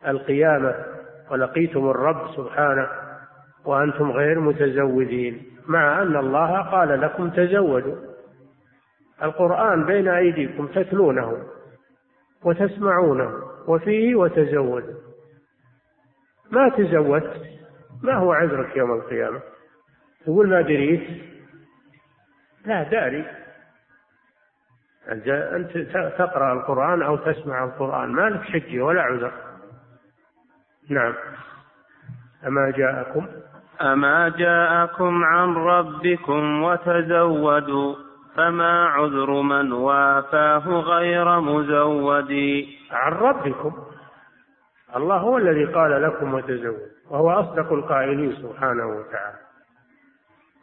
[0.07, 0.75] القيامة
[1.31, 3.06] ولقيتم الرب سبحانه؟
[3.67, 7.97] وأنتم غير متزودين مع أن الله قال لكم تزودوا.
[9.23, 11.47] القرآن بين أيديكم تتلونه
[12.45, 13.33] وتسمعونه
[13.69, 14.95] وفيه وتزودوا
[16.51, 17.43] ما تزودت؟
[18.03, 19.41] ما هو عذرك يوم القيامة؟
[20.25, 21.23] تقول ما دريت؟
[22.67, 23.25] لا داري.
[25.09, 25.79] أنت
[26.19, 29.33] تقرأ القرآن أو تسمع القرآن ما لك شجة ولا عذر.
[30.91, 31.15] نعم.
[32.47, 33.27] أما جاءكم؟
[33.81, 37.95] أما جاءكم عن ربكم وتزودوا
[38.35, 42.33] فما عذر من وافاه غير مزود
[42.91, 43.73] عن ربكم.
[44.97, 49.39] الله هو الذي قال لكم وتزودوا وهو أصدق القائلين سبحانه وتعالى.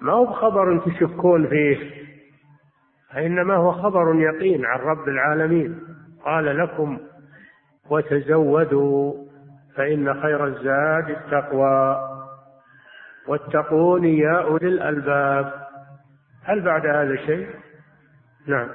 [0.01, 1.77] ما هو خبر تشكون فيه؟
[3.17, 5.79] إنما هو خبر يقين عن رب العالمين.
[6.25, 6.99] قال لكم
[7.89, 9.13] وتزودوا
[9.75, 12.12] فإن خير الزاد التقوى.
[13.27, 15.53] واتقون يا أولي الألباب.
[16.43, 17.47] هل بعد هذا شيء؟
[18.47, 18.69] نعم.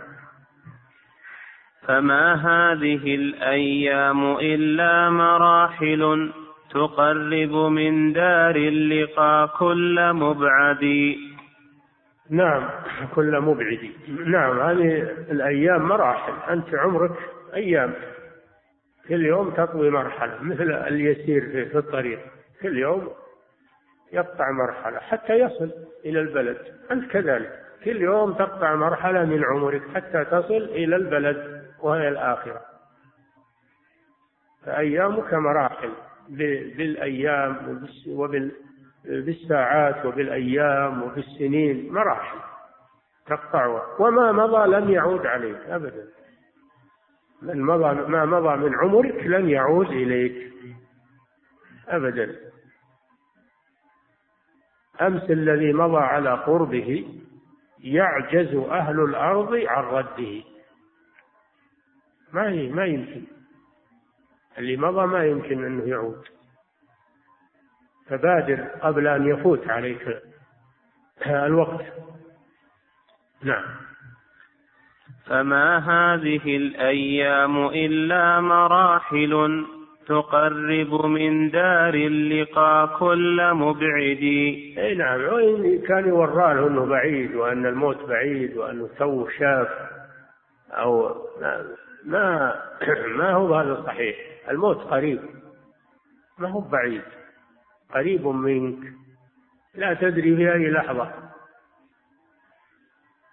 [1.86, 6.32] فما هذه الأيام إلا مراحل
[6.70, 11.14] تقرب من دار اللقاء كل مبعد.
[12.30, 12.68] نعم
[13.14, 13.90] كل مبعد.
[14.26, 16.52] نعم هذه الأيام مراحل.
[16.52, 17.12] أنت عمرك
[17.54, 17.94] أيام.
[19.08, 22.18] كل يوم تطوي مرحلة مثل اليسير في الطريق.
[22.62, 23.08] كل يوم
[24.12, 25.70] يقطع مرحلة حتى يصل
[26.04, 26.58] إلى البلد.
[26.90, 27.64] أنت كذلك.
[27.84, 32.60] كل يوم تقطع مرحلة من عمرك حتى تصل إلى البلد وهي الآخرة.
[34.66, 35.92] فأيامك مراحل.
[36.28, 37.82] بالأيام
[39.06, 41.92] وبالساعات وبالأيام وبالسنين.
[41.92, 42.38] مراحل.
[43.26, 45.60] تقطعها وما مضى لن يعود عليك.
[45.68, 46.04] أبدا.
[47.42, 50.52] من مضى ما مضى من عمرك لن يعود إليك.
[51.88, 52.47] أبدا.
[55.00, 57.08] أمس الذي مضى على قربه
[57.80, 60.42] يعجز أهل الأرض عن رده.
[62.32, 63.26] ما ما يمكن.
[64.58, 66.24] اللي مضى ما يمكن أنه يعود.
[68.06, 70.22] فبادر قبل أن يفوت عليك
[71.26, 71.84] الوقت.
[73.42, 73.66] نعم.
[75.26, 79.64] فما هذه الأيام إلا مراحل.
[80.08, 84.22] تقرب من دار اللقاء كل مبعد.
[84.78, 85.20] أي نعم
[85.88, 89.68] كان يورى له أنه بعيد وأن الموت بعيد وانه تو شاف
[90.70, 91.16] أو
[92.04, 92.54] ما
[93.16, 94.16] ما هو هذا صحيح
[94.50, 95.20] الموت قريب.
[96.38, 97.02] ما هو بعيد.
[97.94, 98.92] قريب منك.
[99.74, 101.27] لا تدري في أي لحظة.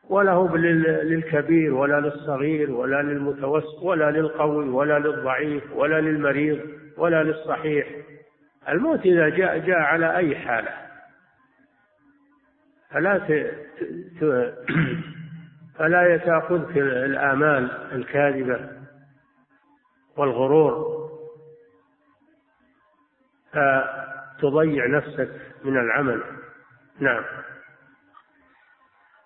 [0.09, 6.59] ولا هو للكبير ولا للصغير ولا للمتوسط ولا للقوي ولا للضعيف ولا للمريض
[6.97, 7.87] ولا للصحيح.
[8.69, 10.71] الموت إذا جاء جاء على أي حالة.
[12.89, 13.31] فلا ت...
[14.21, 14.53] ت...
[15.77, 18.69] فلا تأخذك الآمال الكاذبة
[20.17, 20.95] والغرور.
[23.53, 25.29] فتضيع نفسك
[25.63, 26.21] من العمل.
[26.99, 27.23] نعم.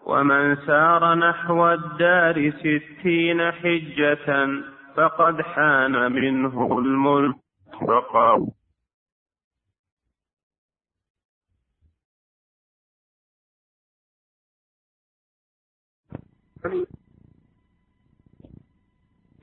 [0.09, 4.47] ومن سار نحو الدار ستين حجة
[4.95, 7.35] فقد حان منه الملك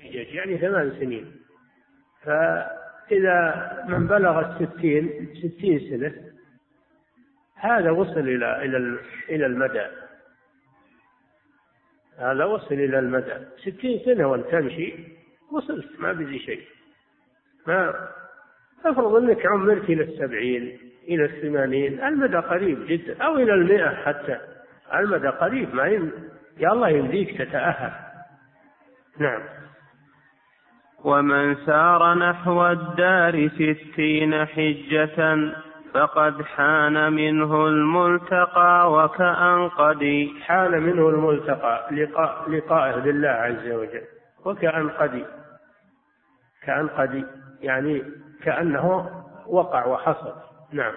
[0.01, 1.33] يعني ثمان سنين.
[2.23, 3.39] فإذا
[3.89, 6.15] من بلغ الستين ستين سنة
[7.55, 8.99] هذا وصل إلى إلى
[9.29, 10.06] إلى المدى.
[12.19, 13.35] هذا وصل إلى المدى.
[13.59, 14.95] ستين سنة وأنت تمشي
[15.53, 16.63] وصلت ما بزي شيء.
[17.67, 18.09] ما
[18.85, 24.39] أفرض أنك عمرت إلى السبعين إلى الثمانين المدى قريب جدا أو إلى المئة حتى.
[24.95, 26.13] المدى قريب ما يم...
[26.59, 27.93] يا الله يمديك تتأهل.
[29.19, 29.43] نعم.
[31.05, 35.53] ومن سار نحو الدار ستين حجة
[35.97, 44.03] فقد حان منه الملتقى وكأن قد حان منه الملتقى لقاء لقائه بالله عز وجل.
[44.45, 45.25] وكأن قد
[46.67, 47.25] كأن قد
[47.61, 48.03] يعني
[48.43, 49.11] كأنه
[49.47, 50.33] وقع وحصل.
[50.73, 50.95] نعم.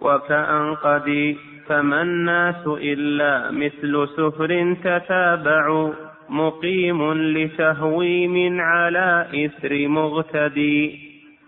[0.00, 1.36] وكأن قد
[1.66, 5.92] فما الناس إلا مثل سفر تتابع
[6.28, 10.98] مقيم لتهويم على إثر مغتدي.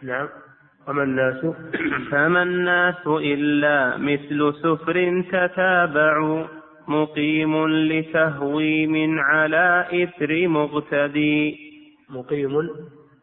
[0.03, 0.29] نعم.
[0.89, 1.47] وما الناس
[2.11, 6.47] فما الناس إلا مثل سفر تتابع
[6.89, 11.59] مقيم لتهويم على إثر مغتدي
[12.09, 12.71] مقيم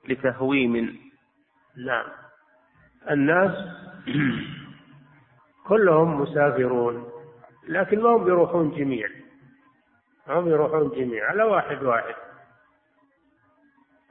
[0.09, 0.99] لتهويم
[1.85, 2.05] نعم.
[3.11, 3.51] الناس
[5.67, 7.09] كلهم مسافرون
[7.67, 9.07] لكن ما هم بيروحون جميع.
[10.27, 12.15] ما هم بيروحون جميع على واحد واحد.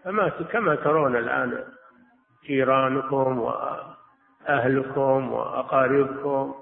[0.05, 1.64] فما كما ترون الآن
[2.47, 6.55] جيرانكم وأهلكم وأقاربكم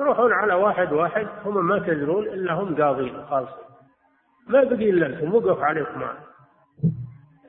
[0.00, 3.24] يروحون على واحد واحد هم ما تدرون إلا هم قاضين.
[3.30, 3.66] خالصين
[4.48, 6.02] ما بقي إلا أنتم وقف عليكم.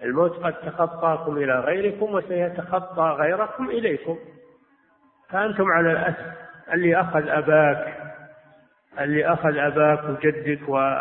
[0.04, 4.18] الموت قد تخطاكم إلى غيركم وسيتخطى غيركم إليكم.
[5.30, 6.38] فأنتم على الأسف
[6.74, 7.98] اللي أخذ أباك
[9.00, 10.98] اللي أخذ أباك وجدك و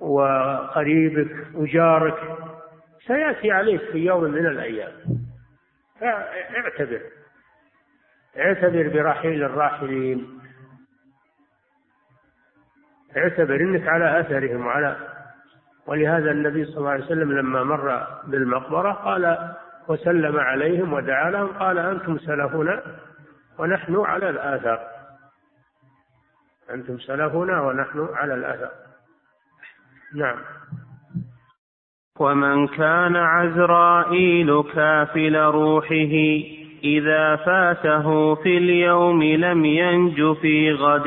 [0.00, 2.38] وقريبك وجارك
[3.06, 4.92] سيأتي عليك في يوم من الأيام.
[6.00, 7.00] فاعتبر
[8.36, 8.88] اعتبر.
[8.88, 10.40] برحيل الراحلين.
[13.16, 14.96] اعتبر إنك على أثرهم وعلى
[15.86, 19.54] ولهذا النبي صلى الله عليه وسلم لما مر بالمقبرة قال
[19.88, 22.82] وسلم عليهم ودعا لهم قال أنتم سلفنا
[23.58, 24.80] ونحن على الاثر
[26.70, 28.70] أنتم سلفنا ونحن على الاثر
[30.14, 30.38] نعم.
[32.20, 36.14] ومن كان عزرائيل كافل روحه
[36.84, 41.06] إذا فاته في اليوم لم ينج في غد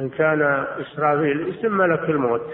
[0.00, 0.42] إن كان
[0.80, 2.46] إسرافيل اسم ملك الموت.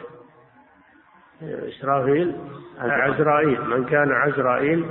[1.43, 2.35] إسرافيل
[2.81, 4.87] عزرائيل من كان عزرائيل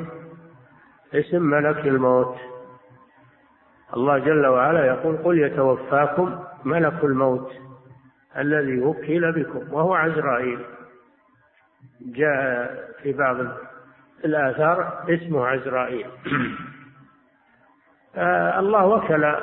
[1.14, 2.36] اسم ملك الموت.
[3.98, 7.52] الله جل وعلا يقول قل يتوفاكم ملك الموت
[8.38, 10.60] الذي وكل بكم وهو عزرائيل.
[12.06, 13.38] جاء في بعض
[14.26, 16.06] الآثار اسمه عزرائيل.
[18.16, 19.36] آه، الله وكل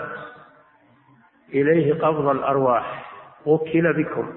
[1.49, 3.13] إليه قبض الأرواح
[3.47, 4.33] وكل بكم.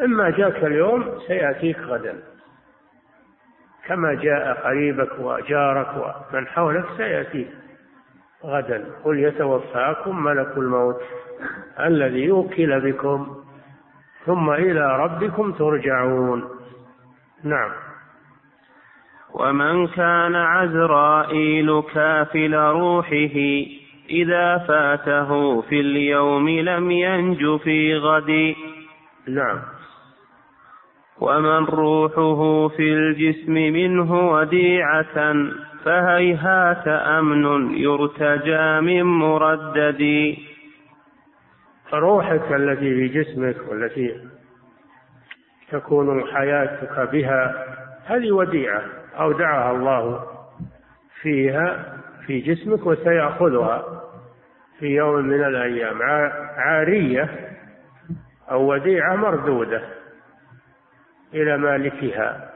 [0.00, 2.22] إما جاءك اليوم سيأتيك غدا.
[3.86, 5.88] كما جاء قريبك وجارك
[6.32, 7.48] ومن حولك سيأتيك
[8.44, 8.84] غدا.
[9.04, 11.00] قل يتوفاكم ملك الموت
[11.80, 13.44] الذي يوكل بكم
[14.26, 16.55] ثم إلى ربكم ترجعون.
[17.44, 17.70] نعم.
[19.34, 23.36] ومن كان عزرائيل كافل روحه
[24.10, 28.54] إذا فاته في اليوم لم ينج في غد.
[29.28, 29.58] نعم.
[31.20, 35.34] ومن روحه في الجسم منه وديعة
[35.84, 40.36] فهيهات أمن يرتجى من مردد.
[41.92, 44.35] روحك التي في جسمك والتي
[45.70, 47.64] تكون حياتك بها
[48.06, 48.82] هذه وديعة
[49.18, 50.26] أودعها الله
[51.22, 51.96] فيها
[52.26, 54.02] في جسمك وسيأخذها
[54.78, 56.02] في يوم من الأيام؟
[56.56, 57.50] عارية
[58.50, 59.82] أو وديعة مردودة
[61.34, 62.50] إلى مالكها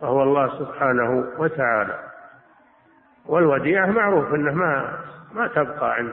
[0.00, 1.98] وهو الله سبحانه وتعالى.
[3.26, 4.98] والوديعة معروف أنه ما
[5.34, 6.12] ما تبقى عند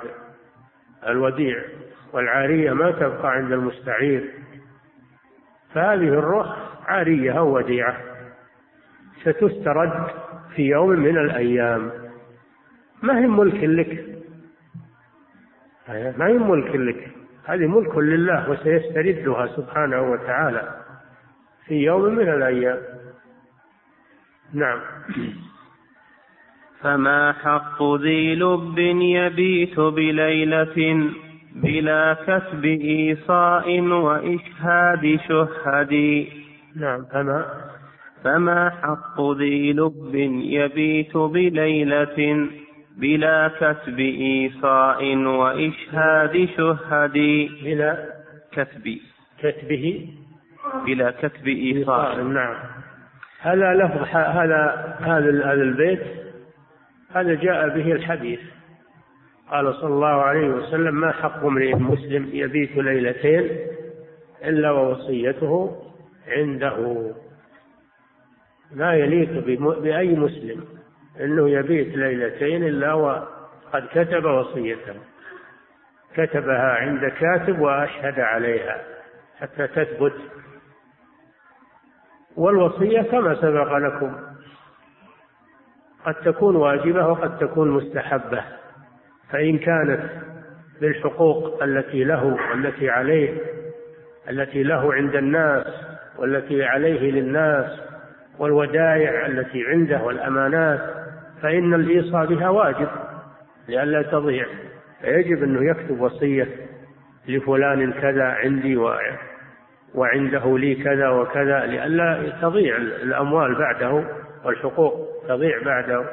[1.08, 1.62] الوديع
[2.14, 4.34] والعارية ما تبقى عند المستعير.
[5.76, 7.98] فهذه الروح عارية أو وديعة
[9.22, 10.08] ستسترد
[10.56, 11.92] في يوم من الأيام.
[13.04, 14.16] ما هي ملك لك؟
[16.18, 17.12] ما هي ملك لك؟
[17.46, 20.76] هذه ملك لله وسيستردها سبحانه وتعالى
[21.68, 22.80] في يوم من الأيام.
[24.54, 24.80] نعم.
[26.82, 31.10] فما حق ذي لب يبيت بليلة
[31.56, 36.26] بلا كسب إيصاء وإشهاد شهد.
[36.76, 37.46] نعم فما؟
[38.24, 42.48] فما حق ذي لب يبيت بليلة
[42.98, 47.18] بلا كسب إيصاء وإشهاد شهد.
[47.64, 48.06] بلا
[48.52, 48.98] كسب.
[49.40, 50.10] كتبه
[50.86, 52.24] بلا كتب إيصاء.
[52.24, 52.56] نعم.
[53.42, 56.02] هذا لفظ هذا هذا هذا البيت
[57.16, 58.40] هذا جاء به الحديث.
[59.52, 63.68] قال صلى الله عليه وسلم ما حق امرئ مسلم يبيت ليلتين
[64.44, 65.82] إلا ووصيته
[66.28, 67.12] عنده.
[68.76, 69.46] لا يليق
[69.80, 70.66] بأي مسلم
[71.20, 74.96] أنه يبيت ليلتين إلا وقد كتب وصيته.
[76.16, 78.82] كتبها عند كاتب وأشهد عليها
[79.40, 80.16] حتى تثبت.
[82.36, 84.16] والوصية كما سبق لكم.
[86.06, 88.44] قد تكون واجبة وقد تكون مستحبة.
[89.32, 90.00] فإن كانت
[90.82, 93.34] بالحقوق التي له والتي عليه
[94.30, 95.68] التي له عند الناس
[96.18, 97.80] والتي عليه للناس
[98.40, 100.80] والودائع التي عنده والأمانات
[101.42, 102.88] فإن الإيصاء بها واجب
[103.68, 104.46] لئلا تضيع.
[105.02, 106.48] فيجب أنه يكتب وصية
[107.28, 108.78] لفلان كذا عندي
[109.96, 114.04] وعنده لي كذا وكذا لئلا تضيع الأموال بعده
[114.46, 116.06] والحقوق تضيع بعده.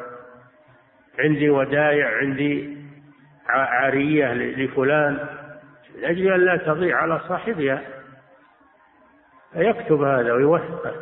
[1.18, 2.81] عندي ودايع عندي
[3.48, 5.26] عارية لفلان
[5.96, 7.82] من أجل أن لا تضيع على صاحبها.
[9.52, 10.94] فيكتب هذا ويوثقه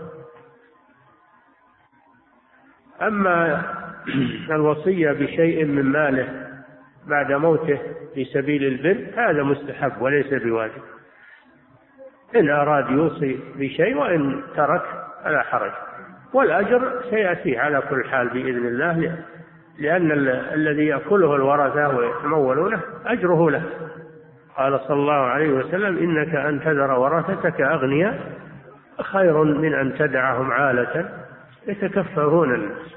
[3.03, 3.62] أما
[4.51, 6.51] الوصية بشيء من ماله
[7.07, 7.78] بعد موته
[8.14, 10.82] في سبيل البر هذا مستحب وليس بواجب.
[12.36, 14.82] إن أراد يوصي بشيء وإن ترك
[15.24, 15.72] فلا حرج.
[16.32, 19.24] والأجر سيأتيه على كل حال بإذن الله.
[19.81, 20.12] لأن
[20.55, 23.62] الذي يأكله الورثة ويتمولونه أجره له.
[24.57, 28.33] قال صلى الله عليه وسلم إنك أن تذر ورثتك أغنياء
[29.01, 31.09] خير من أن تدعهم عالة
[31.66, 32.95] يتكفرون الناس.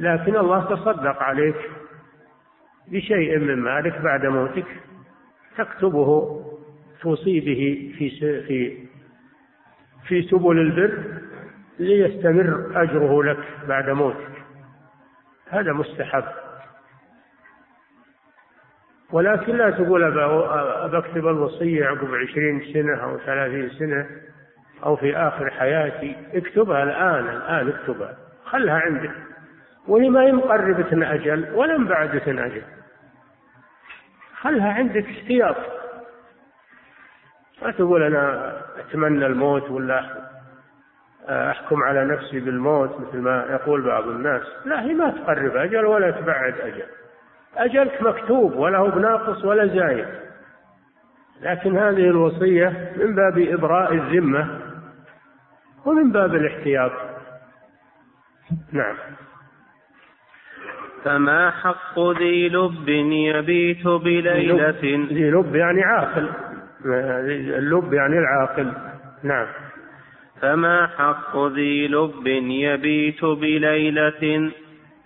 [0.00, 1.56] لكن الله تصدق عليك
[2.88, 4.66] بشيء من مالك بعد موتك
[5.58, 6.40] تكتبه
[7.02, 8.10] توصي به في
[8.46, 8.76] في
[10.08, 10.98] في سبل البر
[11.78, 13.38] ليستمر أجره لك
[13.68, 14.29] بعد موتك.
[15.50, 16.24] هذا مستحب.
[19.12, 20.10] ولكن لا تقول
[20.90, 24.06] بكتب الوصية عقب عشرين سنة أو ثلاثين سنة
[24.84, 26.16] أو في آخر حياتي.
[26.34, 28.16] اكتبها الآن الآن اكتبها.
[28.44, 29.10] خلها عندك
[29.88, 32.62] وهي ما هي مقربة أجل ولا مبعدة أجل.
[34.40, 35.56] خلها عندك احتياط.
[37.62, 40.29] ما تقول أنا أتمنى الموت ولا
[41.28, 44.42] أحكم على نفسي بالموت مثل ما يقول بعض الناس.
[44.64, 46.82] لا هي ما تقرب أجل ولا تبعد أجل.
[47.56, 50.06] أجلك مكتوب ولا هو بناقص ولا زايد.
[51.42, 54.60] لكن هذه الوصية من باب إبراء الذمة
[55.86, 56.92] ومن باب الاحتياط.
[58.72, 58.96] نعم.
[61.04, 66.30] فما حق ذي لب يبيت بليلة؟ ذي لب يعني عاقل.
[66.84, 68.72] اللب يعني العاقل.
[69.22, 69.46] نعم.
[70.42, 74.50] فما حق ذي لب يبيت بليلة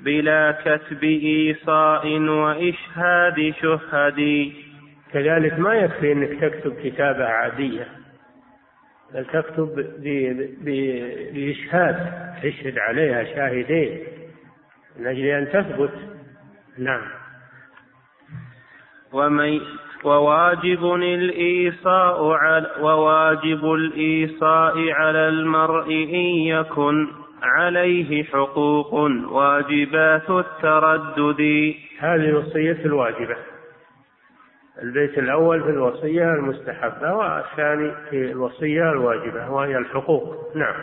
[0.01, 4.53] بلا كتب إيصاء وإشهاد شهد.
[5.13, 7.89] كذلك ما يكفي أنك تكتب كتابة عادية
[9.15, 9.69] بل تكتب
[11.35, 11.97] بإشهاد
[12.43, 13.99] تشهد عليها شاهدين
[14.99, 15.93] من أجل أن تثبت.
[16.79, 17.03] نعم.
[19.13, 19.61] ومن
[20.05, 27.09] وواجب الإيصاء على وواجب الإيصاء على المرء إن يكن
[27.43, 28.95] عليه حقوق
[29.33, 31.75] واجبات التردد.
[31.99, 33.37] هذه الوصية الواجبة.
[34.83, 40.57] البيت الأول في الوصية المستحبة والثاني في الوصية الواجبة وهي الحقوق.
[40.57, 40.75] نعم.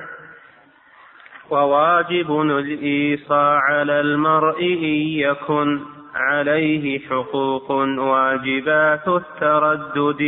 [1.50, 5.80] وواجب الإيصاء على المرء إن يكن
[6.16, 10.22] عليه حقوق واجبات التردد.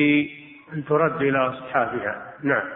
[0.73, 2.33] أن ترد إلى أصحابها.
[2.43, 2.67] نعم.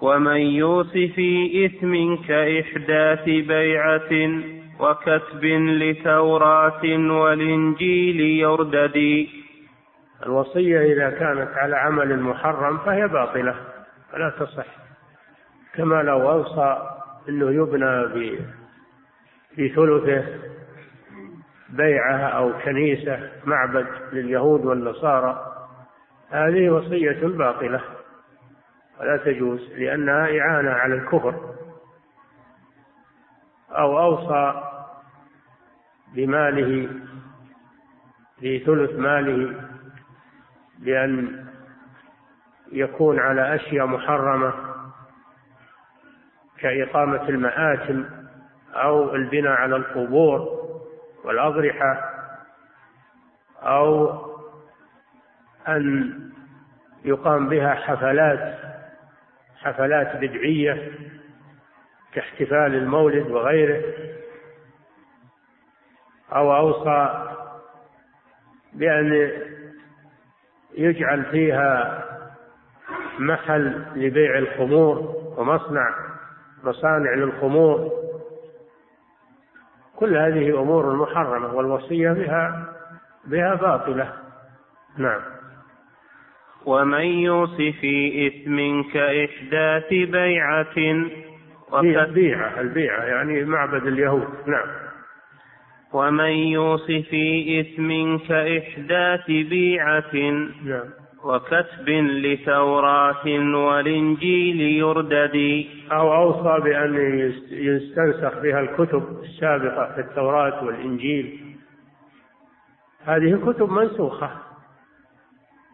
[0.00, 4.40] ومن يوص في إثم كإحداث بيعة
[4.80, 9.26] وكتب لتوراة والإنجيل يردد.
[10.26, 13.54] الوصية إذا كانت على عمل محرم فهي باطلة
[14.12, 14.66] فلا تصح.
[15.74, 16.78] كما لو أوصى
[17.28, 18.08] أنه يبنى
[19.56, 20.24] في ثلثه
[21.70, 25.46] بيعة أو كنيسة معبد لليهود والنصارى.
[26.30, 27.80] هذه وصية باطلة
[29.00, 31.54] ولا تجوز لأنها إعانة على الكفر
[33.70, 34.62] أو أوصى
[36.14, 36.88] بماله
[38.42, 39.54] بثلث ماله
[40.78, 41.44] بأن
[42.72, 44.52] يكون على أشياء محرمة
[46.58, 48.04] كإقامة المآتم
[48.74, 50.60] أو البناء على القبور.
[51.24, 52.10] والأضرحة
[53.62, 54.12] أو
[55.68, 56.14] أن
[57.04, 58.58] يقام بها حفلات
[59.56, 60.92] حفلات بدعية
[62.12, 63.82] كاحتفال المولد وغيره
[66.32, 67.26] أو أوصى
[68.72, 69.30] بأن
[70.74, 72.04] يجعل فيها
[73.18, 74.98] محل لبيع الخمور
[75.36, 75.94] ومصنع
[76.64, 77.92] مصانع للخمور.
[80.00, 82.68] كل هذه أمور محرمة والوصية بها
[83.24, 84.12] بها باطلة.
[84.98, 85.20] نعم.
[86.66, 90.76] ومن يوص في إثم كإحداث بيعة
[92.12, 94.28] بيعة البيعة يعني معبد اليهود.
[94.46, 94.68] نعم.
[95.92, 100.14] ومن يوص في إثم كإحداث بيعة
[100.64, 100.99] نعم.
[101.24, 105.66] وكتب لتوراة والإنجيل يردد.
[105.92, 106.94] أو أوصى بأن
[107.50, 111.56] يستنسخ بها الكتب السابقة في التوراة والإنجيل.
[113.04, 114.30] هذه كتب منسوخة.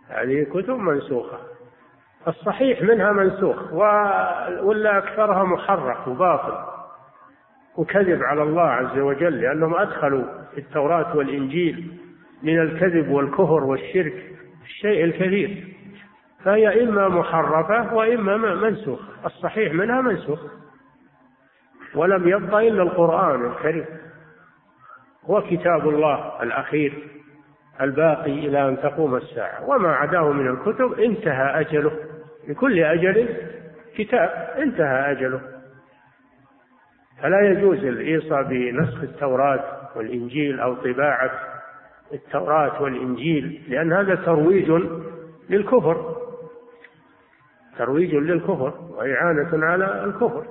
[0.08, 1.38] هذه كتب منسوخة.
[2.28, 3.72] الصحيح منها منسوخ
[4.62, 6.76] ولا أكثرها محرف وباطل.
[7.76, 10.24] وكذب على الله عز وجل لأنهم أدخلوا
[10.54, 11.92] في التوراة والإنجيل
[12.42, 14.36] من الكذب والكفر والشرك.
[14.66, 15.64] الشيء الكثير
[16.44, 20.40] فهي إما محرفة وإما منسوخ الصحيح منها منسوخ.
[21.94, 23.84] ولم يبق إلا القرآن الكريم.
[25.24, 27.08] هو كتاب الله الأخير
[27.80, 29.68] الباقي إلى أن تقوم الساعة.
[29.68, 31.92] وما عداه من الكتب انتهى أجله.
[32.48, 33.28] لكل أجل
[33.96, 35.40] كتاب انتهى أجله.
[37.22, 41.55] فلا يجوز الإيصاء بنسخ التوراة والإنجيل أو طباعة
[42.12, 44.70] التوراة والإنجيل لأن هذا ترويج
[45.50, 46.16] للكفر.
[47.78, 50.46] ترويج للكفر وإعانة على الكفر.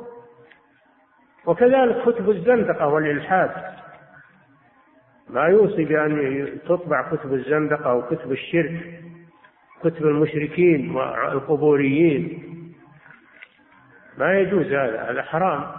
[1.46, 3.52] وكذلك كتب الزندقة والإلحاد.
[5.30, 9.02] ما يوصي بأن تطبع كتب الزندقة أو كتب الشرك
[9.84, 12.44] كتب المشركين والقبوريين.
[14.18, 15.72] ما يجوز هذا هذا حرام.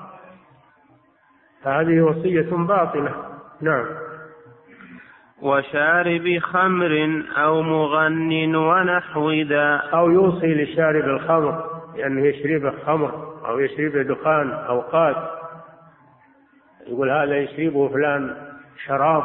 [1.63, 3.39] فهذه وصية باطلة.
[3.61, 4.06] نعم.
[5.43, 9.77] وشارب خمر أو مغن ونحو ذا.
[9.77, 13.11] أو يوصي لشارب الخمر لأنه يشرب خمر
[13.49, 15.17] أو يشرب دخان أوقات.
[16.87, 18.37] يقول هذا يشربه فلان
[18.87, 19.25] شراب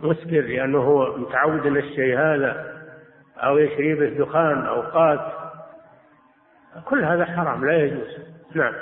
[0.00, 2.72] مسكر لأنه هو متعود على الشيء هذا.
[3.36, 5.20] أو يشربه دخان أوقات.
[6.84, 8.18] كل هذا حرام لا يجوز.
[8.54, 8.72] نعم.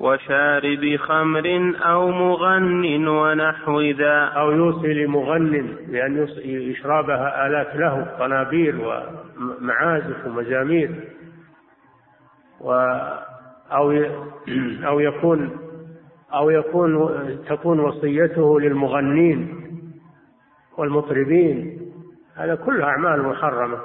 [0.00, 4.12] وشارب خمر أو مغن ونحو ذا.
[4.12, 10.90] أو يوصي لمغن بأن يشربها آلات له قنابير ومعازف ومزامير
[12.60, 12.72] و
[13.72, 13.92] أو
[14.86, 15.50] أو يكون
[16.34, 17.10] أو يكون
[17.48, 19.54] تكون وصيته للمغنين
[20.78, 21.80] والمطربين.
[22.36, 23.78] هذا كله أعمال محرمة.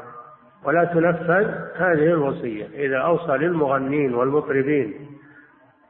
[0.66, 2.68] ولا تنفذ هذه الوصية.
[2.76, 5.15] إذا أوصى للمغنين والمطربين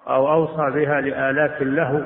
[0.08, 2.06] أو أوصى بها لآلات له.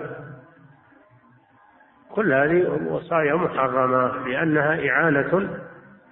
[2.12, 5.50] كل هذه وصايا محرمة لأنها إعانة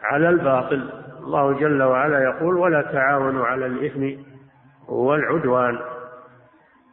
[0.03, 0.89] على الباطل.
[1.19, 4.21] الله جل وعلا يقول ولا تعاونوا على الإثم
[4.87, 5.79] والعدوان.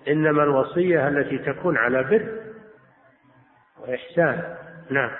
[0.09, 2.27] إنما الوصية التي تكون على بر
[3.81, 4.57] وإحسان.
[4.91, 5.11] نعم.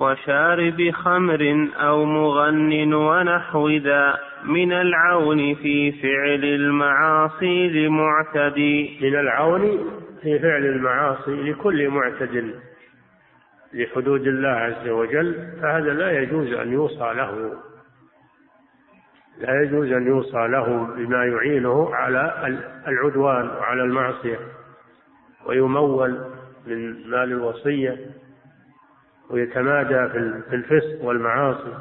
[0.00, 8.98] وشارب خمر أو مغن ونحو ذا من العون في فعل المعاصي لمعتدي.
[9.02, 9.62] من العون
[10.22, 12.54] في فعل المعاصي لكل معتد
[13.74, 17.52] لحدود الله عز وجل فهذا لا يجوز أن يوصى له.
[19.38, 22.48] لا يجوز أن يوصى له بما يعينه على
[22.88, 24.38] العدوان وعلى المعصية
[25.46, 26.18] ويمول
[26.66, 27.96] من مال الوصية.
[29.30, 30.08] ويتمادى
[30.48, 31.74] في الفسق والمعاصي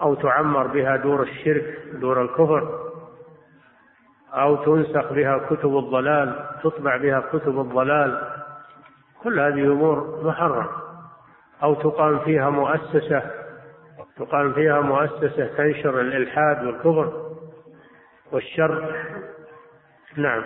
[0.00, 2.88] أو تعمر بها دور الشرك دور الكفر
[4.34, 8.32] أو تنسخ بها كتب الضلال تطبع بها كتب الضلال.
[9.22, 10.68] كل هذه أمور محرمة.
[11.62, 13.30] أو تقام فيها مؤسسة
[14.16, 17.32] تقام فيها مؤسسة تنشر الإلحاد والكفر
[18.32, 19.04] والشر.
[20.16, 20.44] نعم.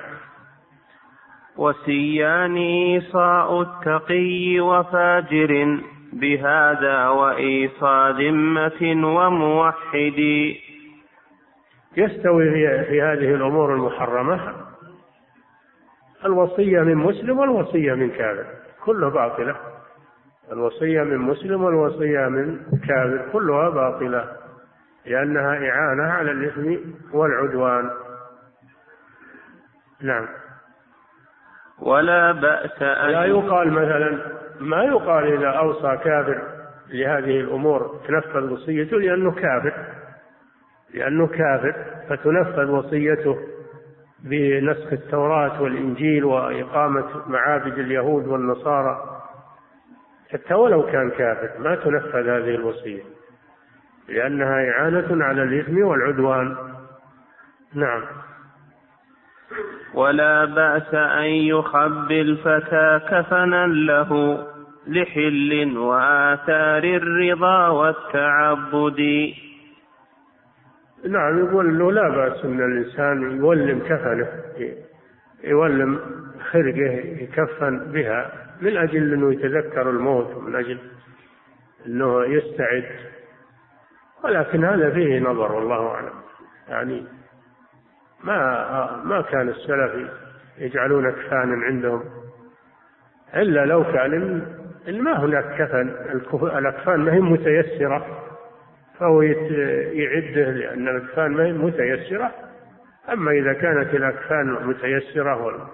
[1.57, 5.79] وسيان إيصاء التقي وفاجر
[6.13, 10.19] بهذا وإيصى ذمة وموحد.
[11.97, 12.51] يستوي
[12.85, 14.55] في هذه الأمور المحرمة
[16.25, 18.47] الوصية من مسلم والوصية من كافر
[18.85, 19.57] كله باطلة.
[20.53, 24.37] الوصية من مسلم والوصية من كافر كلها باطلة
[25.07, 26.77] لأنها إعانة على الإثم
[27.13, 27.91] والعدوان.
[30.01, 30.27] نعم.
[31.83, 34.19] ولا بأس أن لا يقال مثلا
[34.61, 36.43] ما يقال إذا أوصى كافر
[36.89, 39.73] لهذه الأمور تنفذ وصيته لأنه كافر.
[40.95, 41.75] لأنه كافر
[42.09, 43.39] فتنفذ وصيته
[44.25, 49.21] بنسخ التوراة والإنجيل وإقامة معابد اليهود والنصارى.
[50.33, 53.03] حتى ولو كان كافر ما تنفذ هذه الوصية
[54.09, 56.57] لأنها إعانة على الإثم والعدوان.
[57.75, 58.03] نعم.
[59.95, 64.39] ولا بأس أن يخبي الفتى كفنا له
[64.87, 69.01] لحل وآثار الرضا والتعبد.
[71.09, 74.29] نعم يقول له لا بأس أن الإنسان يولم كفنه
[75.45, 76.01] يولم
[76.51, 80.79] خرقه يكفن بها من أجل أنه يتذكر الموت ومن أجل
[81.87, 82.85] أنه يستعد.
[84.25, 86.15] ولكن هذا فيه نظر والله أعلم.
[86.69, 87.05] يعني
[88.25, 90.11] ما ما كان السلف
[90.59, 92.05] يجعلون أكفانا عندهم
[93.35, 94.43] إلا لو كان
[94.89, 95.89] ما هناك كفن
[96.59, 98.07] الأكفان ما هي متيسرة
[98.99, 102.31] فهو يعده لأن الأكفان ما هي متيسرة.
[103.13, 105.69] أما إذا كانت الأكفان متيسرة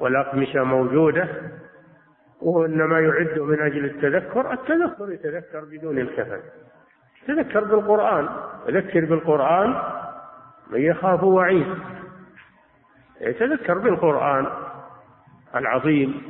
[0.00, 1.28] والأقمشة موجودة
[2.42, 6.40] وإنما يعد من أجل التذكر التذكر يتذكر بدون الكفن.
[7.26, 8.28] تذكر بالقرآن
[8.68, 9.74] ذكر بالقرآن
[10.70, 11.66] من يخاف وعيد.
[13.20, 14.46] يتذكر بالقرآن
[15.56, 16.22] العظيم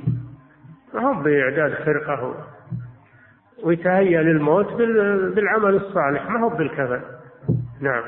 [0.94, 2.34] ما هو بإعداد خرقة
[3.62, 4.72] ويتهيأ للموت
[5.34, 7.00] بالعمل الصالح ما هو بالكفن.
[7.80, 8.02] نعم.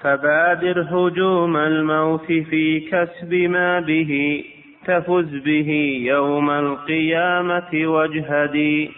[0.00, 4.44] فبادر هجوم الموت في كسب ما به
[4.86, 8.92] تفز به يوم القيامة واجهدي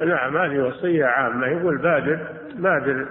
[0.00, 1.46] نعم هذه وصية عامة.
[1.46, 2.18] يقول بادر
[2.54, 3.06] بادر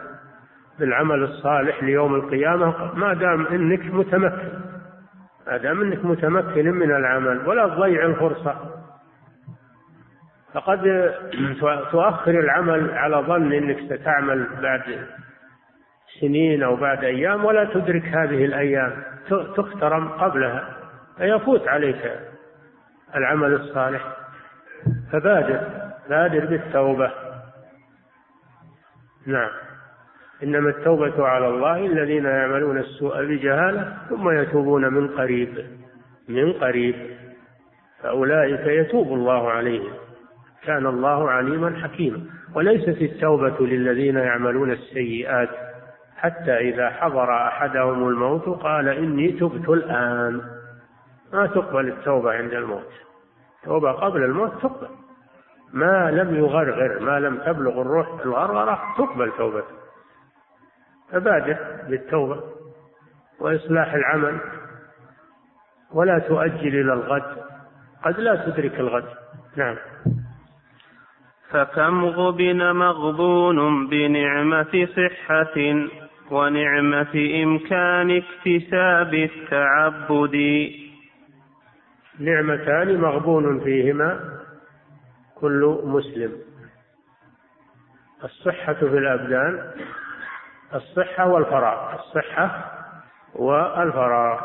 [0.79, 4.59] بالعمل الصالح ليوم القيامة ما دام إنك متمكن.
[5.47, 8.55] ما دام إنك متمكن من العمل ولا تضيع الفرصة.
[10.53, 11.13] فقد
[11.91, 15.07] تؤخر العمل على ظن إنك ستعمل بعد
[16.21, 19.03] سنين أو بعد أيام ولا تدرك هذه الأيام.
[19.29, 20.75] تخترم قبلها.
[21.17, 22.11] فيفوت عليك
[23.15, 24.01] العمل الصالح.
[25.11, 25.61] فبادر
[26.09, 27.11] بادر بالتوبة.
[29.25, 29.64] نعم.
[30.43, 35.65] إنما التوبة على الله الذين يعملون السوء بجهالة ثم يتوبون من قريب
[36.29, 36.95] من قريب.
[38.03, 39.93] فأولئك يتوب الله عليهم.
[40.63, 42.19] كان الله عليما حكيما.
[42.55, 45.49] وليست التوبة للذين يعملون السيئات
[46.17, 50.41] حتى إذا حضر أحدهم الموت قال إني تبت الآن.
[51.33, 52.91] ما تقبل التوبة عند الموت.
[53.63, 54.87] توبة قبل الموت تقبل.
[55.73, 59.84] ما لم يغرغر ما لم تبلغ الروح الغرغرة تقبل توبته
[61.11, 61.57] فبادر
[61.89, 62.43] بالتوبة
[63.39, 64.39] وإصلاح العمل
[65.93, 67.37] ولا تؤجل إلى الغد.
[68.03, 69.05] قد لا تدرك الغد.
[69.55, 69.75] نعم.
[71.49, 75.87] فكم غبن مغبون بنعمة صحة
[76.31, 80.35] ونعمة إمكان اكتساب التعبد.
[82.19, 84.39] نعمتان مغبون فيهما
[85.35, 86.31] كل مسلم.
[88.23, 89.71] الصحة في الأبدان
[90.75, 91.95] الصحة والفراغ.
[91.95, 92.71] الصحة
[93.35, 94.39] والفراغ.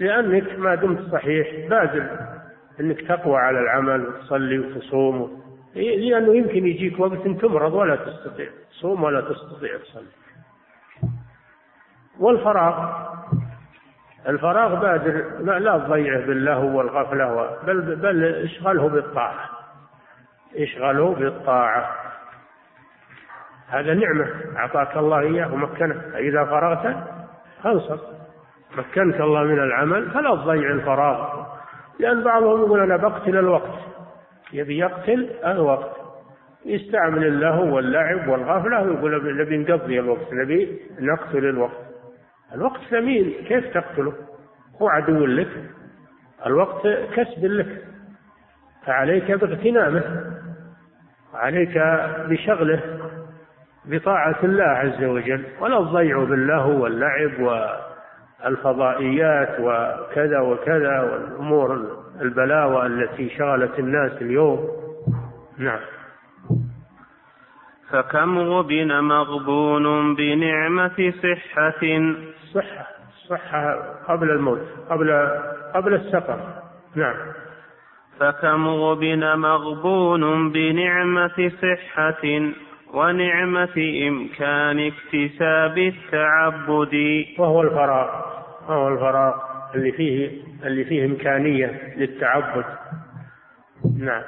[0.00, 2.06] لأنك ما دمت صحيح بادر
[2.80, 5.42] أنك تقوى على العمل وتصلي وتصوم.
[5.74, 8.48] لأنه يمكن يجيك وقت تمرض ولا تستطيع.
[8.70, 10.06] تصوم ولا تستطيع تصلي.
[12.18, 13.00] والفراغ.
[14.28, 19.48] الفراغ بادر لا تضيعه باللهو والغفلة بل بل إشغله بالطاعة.
[20.56, 22.09] إشغله بالطاعة.
[23.70, 26.96] هذا نعمة أعطاك الله إياه ومكنك فإذا فرغت
[27.62, 27.98] فانصب
[28.76, 31.46] مكنك الله من العمل فلا تضيع الفراغ.
[31.98, 33.78] لأن بعضهم يقول أنا بقتل الوقت.
[34.52, 35.96] يبي يقتل الوقت.
[36.64, 41.80] يستعمل اللهو واللعب والغفلة ويقول نبي نقضي الوقت نبي نقتل الوقت.
[42.54, 44.12] الوقت ثمين كيف تقتله؟
[44.82, 45.64] هو عدو لك.
[46.46, 47.84] الوقت كسب لك.
[48.86, 50.34] فعليك باغتنامه.
[51.34, 51.78] عليك
[52.28, 52.89] بشغله.
[53.84, 57.32] بطاعة الله عز وجل ولا تضيعه باللهو واللعب
[58.44, 61.86] والفضائيات وكذا وكذا والأمور
[62.20, 64.68] البلاوى التي شغلت الناس اليوم.
[65.58, 65.80] نعم.
[67.90, 73.74] فكم غبن مغبون بنعمة صحة؟ الصحة الصحة
[74.08, 75.28] قبل الموت قبل
[75.74, 76.40] قبل السفر.
[76.94, 77.16] نعم.
[78.20, 82.50] فكم غبن مغبون بنعمة صحة؟
[82.94, 83.76] ونعمة
[84.08, 87.24] إمكان اكتساب التعبد.
[87.38, 88.08] وهو الفراغ
[88.68, 89.34] وهو الفراغ
[89.74, 90.30] اللي فيه
[90.64, 92.64] اللي فيه إمكانية للتعبد.
[93.98, 94.22] نعم.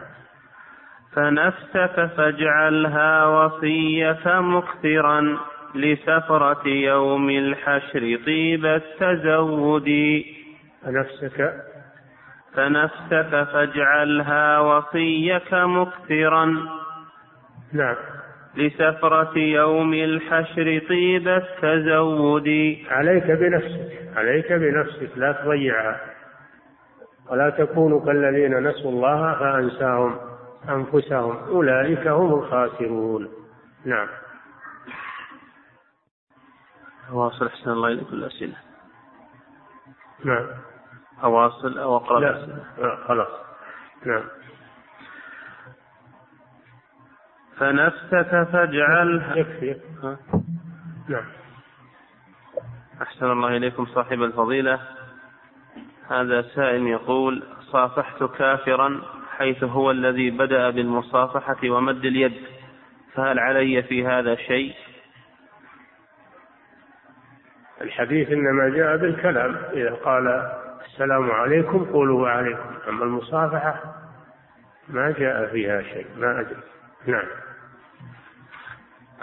[1.12, 5.38] فنفسك فاجعلها وصيك مكثرا
[5.74, 9.90] لسفرة يوم الحشر طيب التزود.
[10.82, 11.52] فنفسك
[12.54, 16.44] فنفسك فاجعلها وصيك مكثرا
[17.72, 17.96] نعم.
[18.56, 22.76] لسفرة يوم الحشر طيب التزود.
[22.90, 26.00] عليك بنفسك عليك بنفسك لا تضيعها
[27.30, 30.16] ولا تكونوا كالذين نسوا الله فأنساهم
[30.68, 31.36] أنفسهم.
[31.48, 33.28] أولئك هم الخاسرون.
[33.84, 34.08] نعم.
[37.10, 38.56] أواصل أحسن الله إليكم الأسئلة
[40.24, 40.46] نعم.
[41.24, 42.30] أواصل أو أقرأ لا.
[42.30, 43.28] الأسئلة لا، خلاص.
[44.06, 44.22] نعم.
[47.58, 49.76] فنفسك فاجعلها يكفي؟
[51.08, 51.24] نعم.
[53.02, 54.80] أحسن الله إليكم صاحب الفضيلة.
[56.10, 59.02] هذا سائل يقول صافحت كافرا
[59.36, 62.32] حيث هو الذي بدأ بالمصافحة ومد اليد
[63.14, 64.74] فهل علي في هذا شيء؟
[67.80, 69.56] الحديث إنما جاء بالكلام.
[69.72, 70.52] إذا قال
[70.86, 72.74] السلام عليكم قولوا وعليكم.
[72.88, 73.94] أما المصافحة
[74.88, 76.62] ما جاء فيها شيء ما أدري.
[77.06, 77.26] نعم.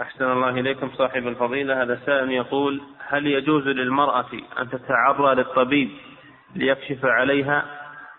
[0.01, 1.83] أحسن الله إليكم صاحب الفضيلة.
[1.83, 4.25] هذا سائل يقول هل يجوز للمرأة
[4.59, 5.89] أن تتعرى للطبيب
[6.55, 7.65] ليكشف عليها؟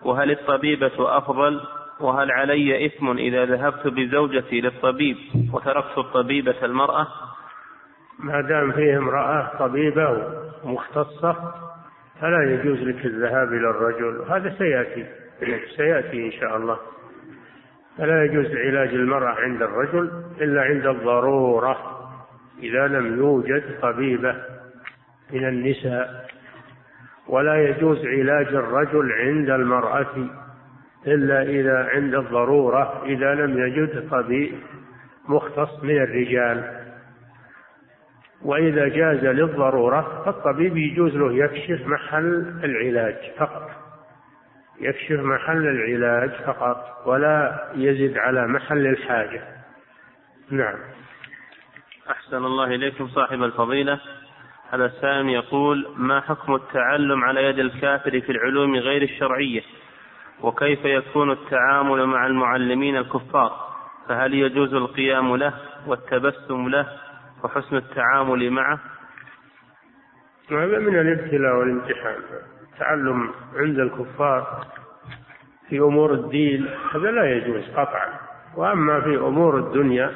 [0.03, 1.61] وهل الطبيبة أفضل؟
[2.01, 5.17] وهل علي إثم إذا ذهبت بزوجتي للطبيب
[5.53, 7.07] وتركت الطبيبة المرأة؟
[8.19, 10.35] ما دام فيه امرأة طبيبة
[10.65, 11.55] مختصة
[12.21, 14.25] فلا يجوز لك الذهاب إلى الرجل.
[14.31, 15.07] هذا سيأتي.
[15.77, 16.79] سيأتي إن شاء الله.
[18.01, 21.77] فلا يجوز علاج المرأة عند الرجل إلا عند الضرورة
[22.63, 24.35] إذا لم يوجد طبيبة
[25.33, 26.27] من النساء.
[27.29, 30.29] ولا يجوز علاج الرجل عند المرأة
[31.07, 34.53] إلا إذا عند الضرورة إذا لم يجد طبيب
[35.29, 36.81] مختص من الرجال.
[38.43, 43.70] وإذا جاز للضرورة فالطبيب يجوز له يكشف محل العلاج فقط.
[44.81, 49.43] يكشف محل العلاج فقط ولا يزد على محل الحاجة.
[50.51, 50.79] نعم.
[52.11, 54.01] أحسن الله إليكم صاحب الفضيلة.
[54.71, 59.63] هذا السائل يقول ما حكم التعلم على يد الكافر في العلوم غير الشرعية؟
[60.43, 63.71] وكيف يكون التعامل مع المعلمين الكفار؟
[64.09, 65.55] فهل يجوز القيام له
[65.87, 66.87] والتبسم له
[67.45, 68.81] وحسن التعامل معه؟
[70.51, 72.21] هذا من الابتلاء والامتحان.
[72.81, 74.67] التعلم عند الكفار
[75.69, 78.09] في أمور الدين هذا لا يجوز قطعا.
[78.57, 80.11] وأما في أمور الدنيا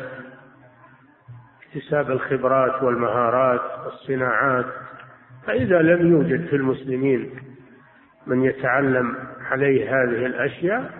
[1.62, 4.64] اكتساب الخبرات والمهارات والصناعات
[5.46, 7.30] فإذا لم يوجد في المسلمين
[8.26, 9.16] من يتعلم
[9.50, 10.90] عليه هذه الأشياء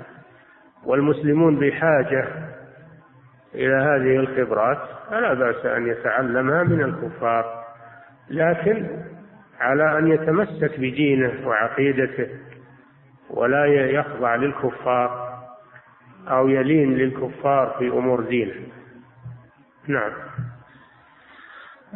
[0.85, 2.29] والمسلمون بحاجة
[3.55, 4.79] إلى هذه الخبرات
[5.11, 7.65] فلا بأس أن يتعلمها من الكفار.
[8.31, 9.14] لكن
[9.61, 12.28] على أن يتمسك بدينه وعقيدته
[13.30, 15.34] ولا يخضع للكفار
[16.28, 18.55] أو يلين للكفار في أمور دينه.
[19.88, 20.12] نعم.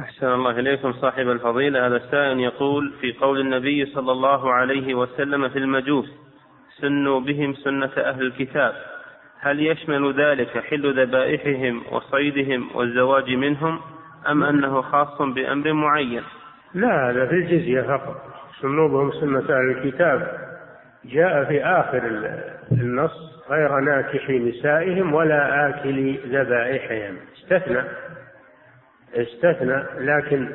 [0.01, 1.87] أحسن الله إليكم صاحب الفضيلة.
[1.87, 6.13] هذا السائل يقول في قول النبي صلى الله عليه وسلم في المجوس
[6.81, 8.75] سنوا بهم سنة أهل الكتاب.
[9.41, 13.81] هل يشمل ذلك حل ذبائحهم وصيدهم والزواج منهم
[14.29, 16.23] أم أنه خاص بأمر معين؟
[16.75, 18.23] لا هذا في الجزية فقط.
[18.61, 20.39] سنوا بهم سنة أهل الكتاب.
[21.05, 22.03] جاء في آخر
[22.73, 27.17] النص غير ناكح نسائهم ولا آكل ذبائحهم.
[27.37, 27.83] استثنى.
[29.15, 29.85] استثنى.
[29.99, 30.49] لكن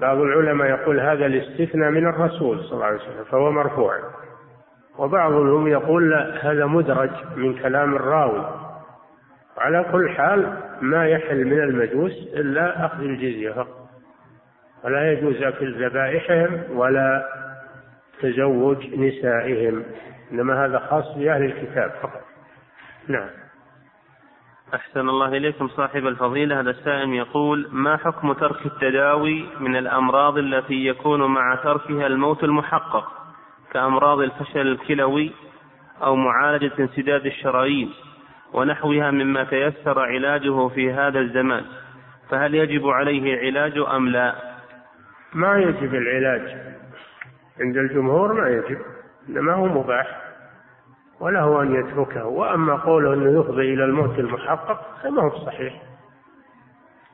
[0.00, 3.98] بعض العلماء يقول هذا الاستثناء من الرسول صلى الله عليه وسلم فهو مرفوع.
[4.98, 8.46] وبعضهم يقول لا هذا مدرج من كلام الراوي.
[9.58, 13.81] على كل حال ما يحل من المجوس إلا أخذ الجزية فقط.
[14.84, 17.24] ولا يجوز أكل ذبائحهم ولا
[18.20, 19.84] تزوج نسائهم
[20.32, 22.22] إنما هذا خاص بأهل الكتاب فقط.
[23.08, 23.28] نعم.
[24.74, 26.60] أحسن الله إليكم صاحب الفضيلة.
[26.60, 33.12] هذا السائل يقول ما حكم ترك التداوي من الأمراض التي يكون مع تركها الموت المحقق
[33.72, 35.32] كأمراض الفشل الكلوي
[36.02, 37.90] أو معالجة انسداد الشرايين
[38.52, 41.64] ونحوها مما تيسر علاجه في هذا الزمان؟
[42.30, 44.51] فهل يجب عليه علاج أم لا؟
[45.34, 46.56] ما يجب العلاج.
[47.60, 48.78] عند الجمهور ما يجب
[49.28, 50.22] إنما هو مباح
[51.20, 52.26] وله أن يتركه.
[52.26, 55.82] وأما قوله أنه يفضي إلى الموت المحقق فما هو صحيح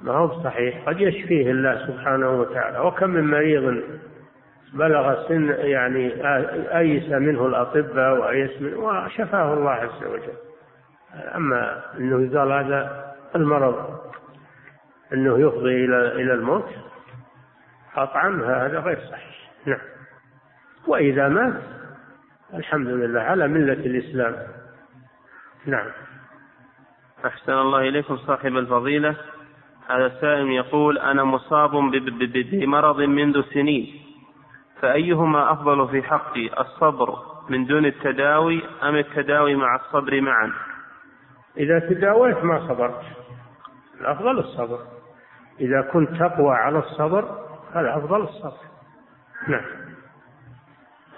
[0.01, 2.79] ما هو صحيح قد يشفيه الله سبحانه وتعالى.
[2.79, 3.83] وكم من مريض
[4.73, 6.13] بلغ سن يعني
[6.79, 10.37] أيس منه الأطباء وأيس منه وشفاه الله عز وجل.
[11.35, 14.01] أما أنه قال هذا المرض
[15.13, 16.69] أنه يفضي إلى إلى الموت
[17.99, 19.51] قطعا هذا غير صحيح.
[19.67, 19.81] نعم.
[20.87, 21.63] وإذا مات
[22.55, 24.37] الحمد لله على ملة الإسلام.
[25.67, 25.91] نعم.
[27.27, 29.17] أحسن الله إليكم صاحب الفضيلة.
[29.91, 31.71] هذا السائل يقول أنا مصاب
[32.53, 33.87] بمرض منذ سنين
[34.81, 37.17] فأيهما أفضل في حقي الصبر
[37.49, 40.53] من دون التداوي أم التداوي مع الصبر معا؟
[41.57, 43.03] إذا تداويت ما صبرت
[44.01, 44.79] الأفضل الصبر.
[45.61, 48.69] إذا كنت تقوى على الصبر فالأفضل الصبر.
[49.49, 49.65] نعم.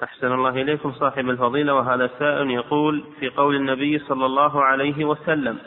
[0.02, 5.58] أحسن الله إليكم صاحب الفضيلة وهذا سائل يقول في قول النبي صلى الله عليه وسلم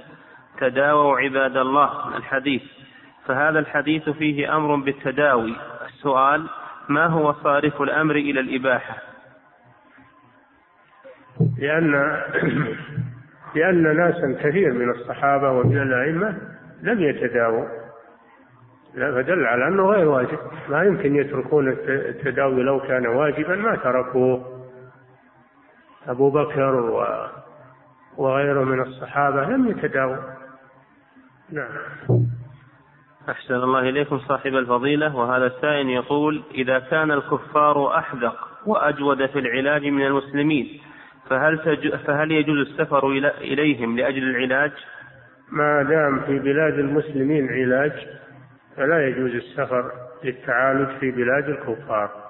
[0.60, 2.64] تداووا عباد الله الحديث.
[3.26, 5.56] فهذا الحديث فيه أمر بالتداوي.
[5.86, 6.48] السؤال
[6.90, 8.98] ما هو صارف الأمر إلى الإباحة؟
[11.58, 11.92] لأن
[13.56, 16.38] لأن ناسا كثير من الصحابة ومن الأئمة
[16.82, 17.83] لم يتداووا.
[18.96, 20.38] لا فدل على أنه غير واجب.
[20.70, 24.64] ما يمكن يتركون التداوي لو كان واجبا ما تركوه.
[26.08, 27.06] أبو بكر و
[28.18, 30.18] وغيره من الصحابة لم يتداووا.
[31.52, 31.70] نعم.
[33.30, 35.16] أحسن الله إليكم صاحب الفضيلة.
[35.16, 40.82] وهذا السائل يقول إذا كان الكفار أحدق وأجود في العلاج من المسلمين
[41.30, 41.60] فهل
[42.08, 43.08] فهل يجوز السفر
[43.42, 44.72] إليهم لأجل العلاج؟
[45.52, 47.92] ما دام في بلاد المسلمين علاج
[48.78, 49.92] فلا يجوز السفر
[50.24, 52.24] للتعالج في بلاد الكفار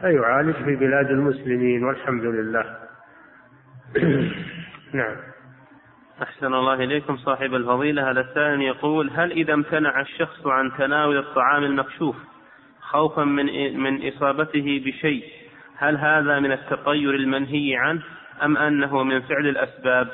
[0.00, 2.78] فيعالج في بلاد المسلمين والحمد لله.
[4.92, 5.16] نعم.
[6.22, 8.10] أحسن الله إليكم صاحب الفضيلة.
[8.10, 12.16] هذا السائل يقول هل إذا امتنع الشخص عن تناول الطعام المكشوف
[12.80, 15.24] خوفا من من إصابته بشيء
[15.76, 18.02] هل هذا من التطير المنهي عنه
[18.42, 20.08] أم أنه من فعل الأسباب؟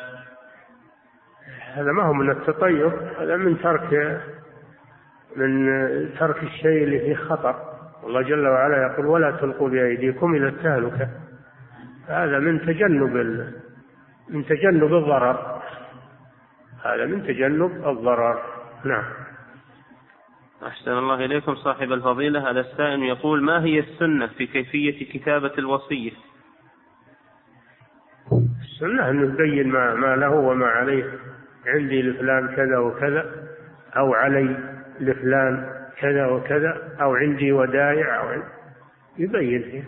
[1.74, 4.20] هذا ما هو من التطير هذا من ترك
[5.36, 5.68] من
[6.18, 7.54] ترك الشيء اللي فيه خطر.
[8.04, 11.08] الله جل وعلا يقول ولا تلقوا بأيديكم إلى التهلكة.
[12.08, 13.52] هذا من تجنب ال...
[14.28, 15.62] من تجنب الضرر.
[16.84, 18.42] هذا من تجنب الضرر.
[18.84, 19.04] نعم.
[20.66, 22.50] أحسن الله إليكم صاحب الفضيلة.
[22.50, 26.12] هذا السائل يقول ما هي السنة في كيفية كتابة الوصية؟
[28.62, 31.04] السنة أنه يبين ما, ما له وما عليه.
[31.66, 33.48] عندي لفلان كذا وكذا
[33.96, 34.56] أو علي.
[35.00, 35.66] لفلان
[36.00, 38.42] كذا وكذا أو عندي ودائع أو
[39.18, 39.84] يبين فيه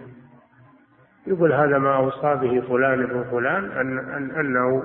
[1.27, 4.83] يقول هذا ما أوصى به فلان ابن فلان أن, أن أنه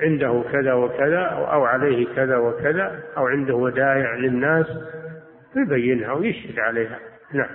[0.00, 4.66] عنده كذا وكذا أو عليه كذا وكذا أو عنده ودائع للناس
[5.56, 6.98] يبينها ويشهد عليها.
[7.32, 7.48] نعم.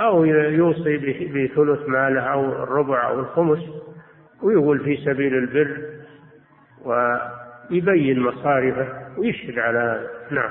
[0.00, 0.96] أو يوصي
[1.26, 3.58] بثلث ماله أو الربع أو الخمس
[4.42, 5.80] ويقول في سبيل البر
[6.84, 9.01] ويبين مصارفه.
[9.16, 10.50] ويشهد على هذا نعم.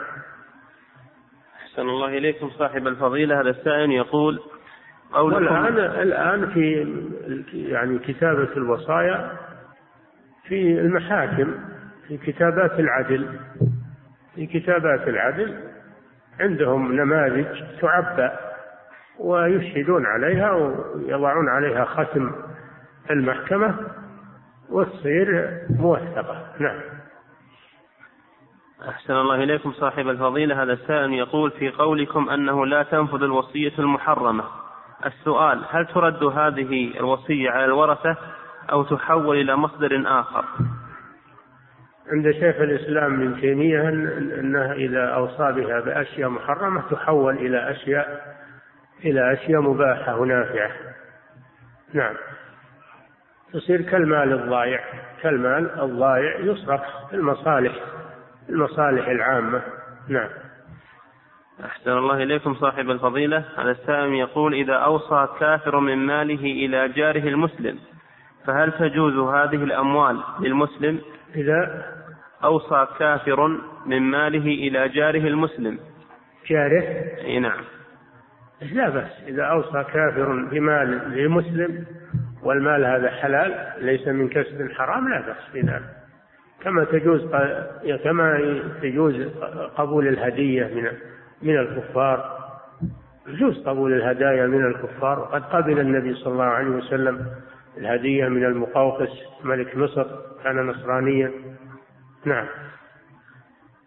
[1.62, 3.42] أحسن الله إليكم صاحب الفضيلة.
[3.42, 4.40] هذا السائل يقول
[5.14, 6.88] والآن الآن في
[7.54, 9.32] يعني كتابة الوصايا
[10.48, 11.56] في المحاكم
[12.08, 13.40] في كتابات العدل
[14.36, 15.60] في كتابات العدل
[16.40, 17.46] عندهم نماذج
[17.82, 18.30] تعبى
[19.20, 22.32] ويشهدون عليها ويضعون عليها ختم
[23.12, 23.76] المحكمة
[24.70, 26.46] وتصير موثقة.
[26.60, 26.80] نعم.
[28.90, 30.64] أحسن الله إليكم صاحب الفضيلة.
[30.64, 34.44] هذا السائل يقول في قولكم أنه لا تنفذ الوصية المحرمة.
[35.06, 38.18] السؤال هل ترد هذه الوصية على الورثة
[38.72, 40.46] أو تحول إلى مصدر آخر؟
[42.12, 43.90] عند شيخ الإسلام ابن تيمية
[44.40, 48.36] أنها إذا أوصى بها بأشياء محرمة تحول إلى أشياء
[49.06, 50.72] إلى أشياء مباحة ونافعة.
[51.94, 52.16] نعم.
[53.54, 54.80] تصير كالمال الضايع
[55.22, 57.74] كالمال الضايع يصرف في المصالح.
[58.52, 59.62] المصالح العامة.
[60.08, 60.30] نعم.
[61.66, 63.44] أحسن الله إليكم صاحب الفضيلة.
[63.58, 67.80] هذا السائل يقول إذا أوصى كافر من ماله إلى جاره المسلم
[68.46, 71.00] فهل تجوز هذه الأموال للمسلم؟
[71.36, 71.86] إذا
[72.44, 73.48] أوصى كافر
[73.86, 75.80] من ماله إلى جاره المسلم.
[76.48, 76.84] جاره؟
[77.24, 77.62] أي نعم.
[78.62, 79.24] لا بأس.
[79.28, 81.86] إذا أوصى كافر بمال للمسلم
[82.44, 85.52] والمال هذا حلال ليس من كسب حرام لا بأس.
[85.52, 86.01] في ذلك
[86.64, 87.22] كما تجوز
[88.04, 89.16] كما تجوز
[89.78, 90.92] قبول الهدية من
[91.42, 92.42] من الكفار.
[93.28, 95.20] يجوز قبول الهدايا من الكفار.
[95.20, 97.26] وقد قبل النبي صلى الله عليه وسلم
[97.78, 99.10] الهدية من المقوقس
[99.44, 100.06] ملك مصر
[100.44, 101.32] كان نصرانيا.
[102.26, 102.46] نعم.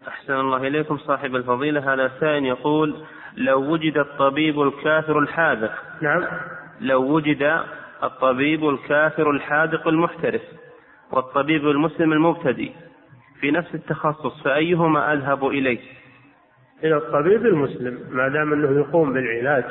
[0.07, 1.93] أحسن الله إليكم صاحب الفضيلة.
[1.93, 2.95] هذا سائل يقول
[3.37, 5.71] لو وجد الطبيب الكافر الحاذق.
[6.01, 6.23] نعم.
[6.81, 7.61] لو وجد
[8.03, 10.41] الطبيب الكافر الحاذق المحترف.
[11.11, 12.71] والطبيب المسلم المبتدئ.
[13.39, 15.79] في نفس التخصص فأيهما أذهب إليه؟
[16.83, 19.65] إلى الطبيب المسلم ما دام أنه يقوم بالعلاج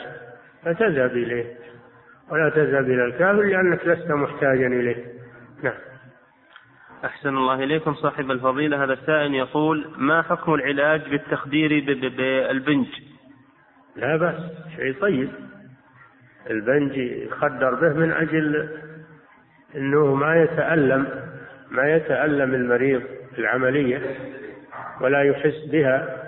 [0.65, 1.45] فتذهب إليه.
[2.31, 5.05] ولا تذهب إلى الكافر لأنك لست محتاجا إليه.
[5.63, 5.79] نعم.
[7.05, 8.85] أحسن الله إليكم صاحب الفضيلة.
[8.85, 12.87] هذا السائل يقول ما حكم العلاج بالتخدير بالبنج
[13.97, 14.41] لا بأس
[14.77, 15.29] شيء طيب.
[16.51, 18.69] البنج يخدر به من أجل
[19.77, 21.07] أنه ما يتألم
[21.71, 23.03] ما يتألم المريض
[23.35, 24.17] في العملية
[25.01, 26.25] ولا يحس بها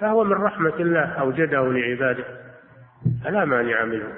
[0.00, 2.24] فهو من رحمة الله أوجده لعباده
[3.24, 4.12] فلا مانع منه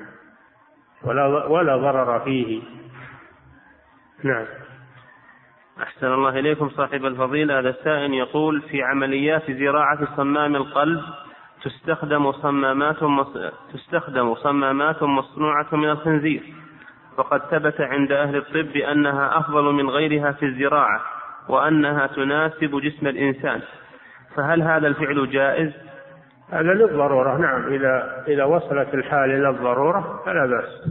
[1.04, 2.62] ولا ولا ضرر فيه.
[4.22, 4.46] نعم.
[5.82, 7.58] أحسن الله إليكم صاحب الفضيلة.
[7.58, 11.00] هذا السائل يقول في عمليات زراعة صمام القلب
[11.62, 13.36] تستخدم صمامات مص...
[13.72, 16.42] تستخدم صمامات مصنوعة من الخنزير.
[17.18, 21.00] وقد ثبت عند أهل الطب أنها أفضل من غيرها في الزراعة
[21.48, 23.60] وأنها تناسب جسم الإنسان.
[24.36, 25.72] فهل هذا الفعل جائز؟
[26.52, 27.72] هذا للضرورة نعم.
[27.72, 30.88] إذا إذا وصلت الحال إلى الضرورة فلا بأس.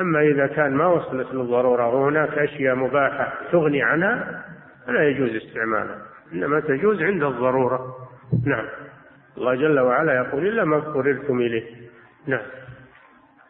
[0.00, 4.44] أما إذا كان ما وصلت للضرورة وهناك أشياء مباحة تغني عنها
[4.86, 5.98] فلا يجوز استعمالها
[6.32, 7.96] إنما تجوز عند الضرورة.
[8.46, 8.64] نعم.
[9.38, 11.64] الله جل وعلا يقول إلا ما اضطررتم إليه.
[12.26, 12.61] نعم.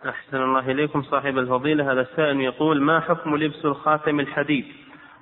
[0.09, 1.93] أحسن الله إليكم صاحب الفضيلة.
[1.93, 4.65] هذا السائل يقول ما حكم لبس الخاتم الحديد؟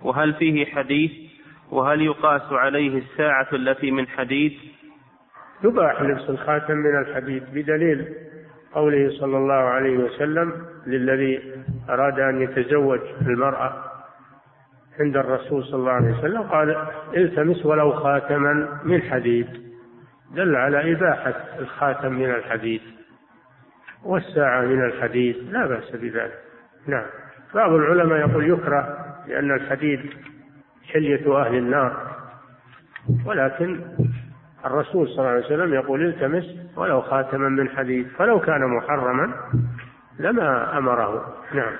[0.03, 1.11] وهل فيه حديث؟
[1.71, 4.53] وهل يقاس عليه الساعة التي من حديد؟
[5.65, 8.09] يباح لبس الخاتم من الحديد بدليل
[8.73, 11.41] قوله صلى الله عليه وسلم للذي
[11.91, 13.85] أراد أن يتزوج المرأة
[15.01, 16.43] عند الرسول صلى الله عليه وسلم.
[16.43, 16.87] قال
[17.17, 19.47] التمس ولو خاتما من حديد.
[20.35, 22.81] دل على إباحة الخاتم من الحديد.
[24.05, 26.39] والساعة من الحديد لا بأس بذلك.
[26.87, 27.07] نعم.
[27.55, 28.97] بعض العلماء يقول يكره
[29.27, 30.11] لأن الحديد
[30.93, 32.11] حلية أهل النار.
[33.27, 33.81] ولكن
[34.67, 36.45] الرسول صلى الله عليه وسلم يقول التمس
[36.77, 39.35] ولو خاتما من حديد فلو كان محرما
[40.19, 41.35] لما أمره.
[41.55, 41.73] نعم.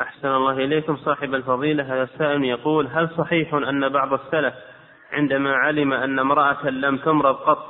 [0.00, 1.84] أحسن الله إليكم صاحب الفضيلة.
[1.84, 4.54] هذا السائل يقول هل صحيح أن بعض السلف
[5.12, 7.64] عندما علم أن امرأة لم تمرض قط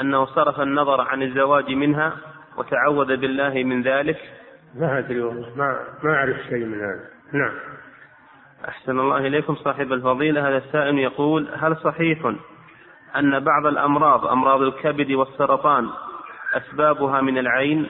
[0.00, 2.12] أنه صرف النظر عن الزواج منها؟
[2.56, 4.18] وتعوذ بالله من ذلك.
[4.74, 7.04] ما أدري والله ما ما أعرف شيء من هذا.
[7.32, 7.52] نعم.
[8.68, 10.48] أحسن الله إليكم صاحب الفضيلة.
[10.48, 12.34] هذا السائل يقول هل صحيح
[13.16, 15.88] أن بعض الأمراض أمراض الكبد والسرطان
[16.54, 17.86] أسبابها من العين؟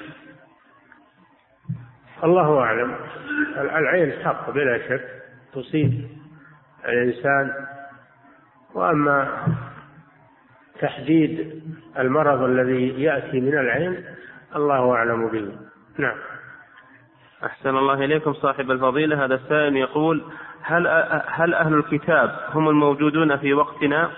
[2.24, 2.97] الله أعلم.
[3.57, 5.09] العين حق بلا شك
[5.53, 6.09] تصيب
[6.89, 7.53] الإنسان.
[8.74, 9.47] وأما
[10.81, 11.62] تحديد
[11.99, 14.05] المرض الذي يأتي من العين
[14.56, 15.52] الله أعلم به.
[15.98, 16.16] نعم.
[17.44, 19.24] أحسن الله إليكم صاحب الفضيلة.
[19.24, 20.24] هذا السائل يقول
[20.62, 20.86] هل
[21.26, 24.10] هل أهل الكتاب هم الموجودون في وقتنا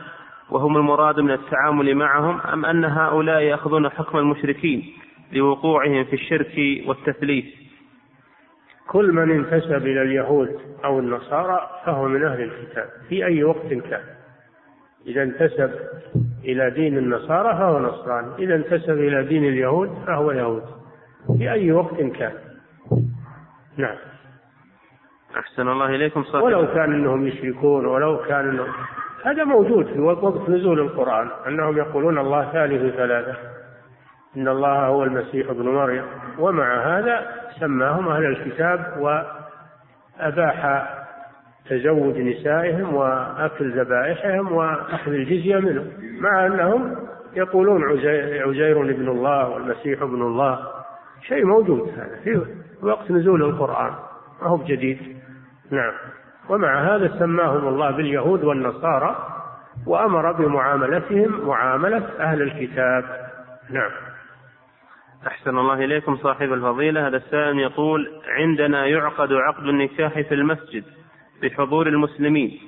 [0.51, 4.93] وهم المراد من التعامل معهم أم أن هؤلاء يأخذون حكم المشركين
[5.33, 7.45] لوقوعهم في الشرك والتثليث؟
[8.89, 14.03] كل من انتسب إلى اليهود أو النصارى فهو من أهل الكتاب في أي وقت كان.
[15.07, 15.71] إذا انتسب
[16.45, 20.63] إلى دين النصارى فهو نصراني إذا انتسب إلى دين اليهود فهو يهود.
[21.39, 22.33] في أي وقت كان.
[23.77, 23.97] نعم.
[25.39, 26.43] أحسن الله إليكم صحيح.
[26.43, 28.73] ولو كان أنهم يشركون ولو كان أنهم
[29.25, 33.37] هذا موجود في وقت نزول القرآن أنهم يقولون الله ثالث ثلاثة.
[34.37, 36.05] إن الله هو المسيح ابن مريم.
[36.39, 37.27] ومع هذا
[37.61, 38.97] سماهم أهل الكتاب
[40.21, 40.67] وأباح
[41.69, 45.87] تزوج نسائهم وأكل ذبائحهم وأخذ الجزية منهم
[46.21, 46.97] مع أنهم
[47.37, 47.85] يقولون
[48.43, 50.59] عزير ابن الله والمسيح ابن الله
[51.23, 52.43] شيء موجود هذا في
[52.83, 53.95] وقت نزول القرآن
[54.43, 55.17] ما هو بجديد.
[55.71, 55.93] نعم.
[56.49, 59.17] ومع هذا سماهم الله باليهود والنصارى
[59.87, 63.05] وأمر بمعاملتهم معاملة أهل الكتاب.
[63.71, 63.91] نعم.
[65.27, 67.09] أحسن الله إليكم صاحب الفضيلة.
[67.09, 70.85] هذا السائل يقول عندنا يعقد عقد النكاح في المسجد.
[71.43, 72.61] بحضور المسلمين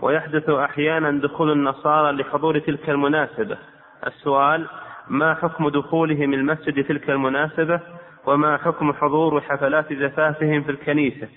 [0.00, 3.58] ويحدث أحيانا دخول النصارى لحضور تلك المناسبة.
[4.06, 4.66] السؤال
[5.08, 7.80] ما حكم دخولهم المسجد تلك المناسبة؟
[8.26, 11.28] وما حكم حضور حفلات زفافهم في الكنيسة؟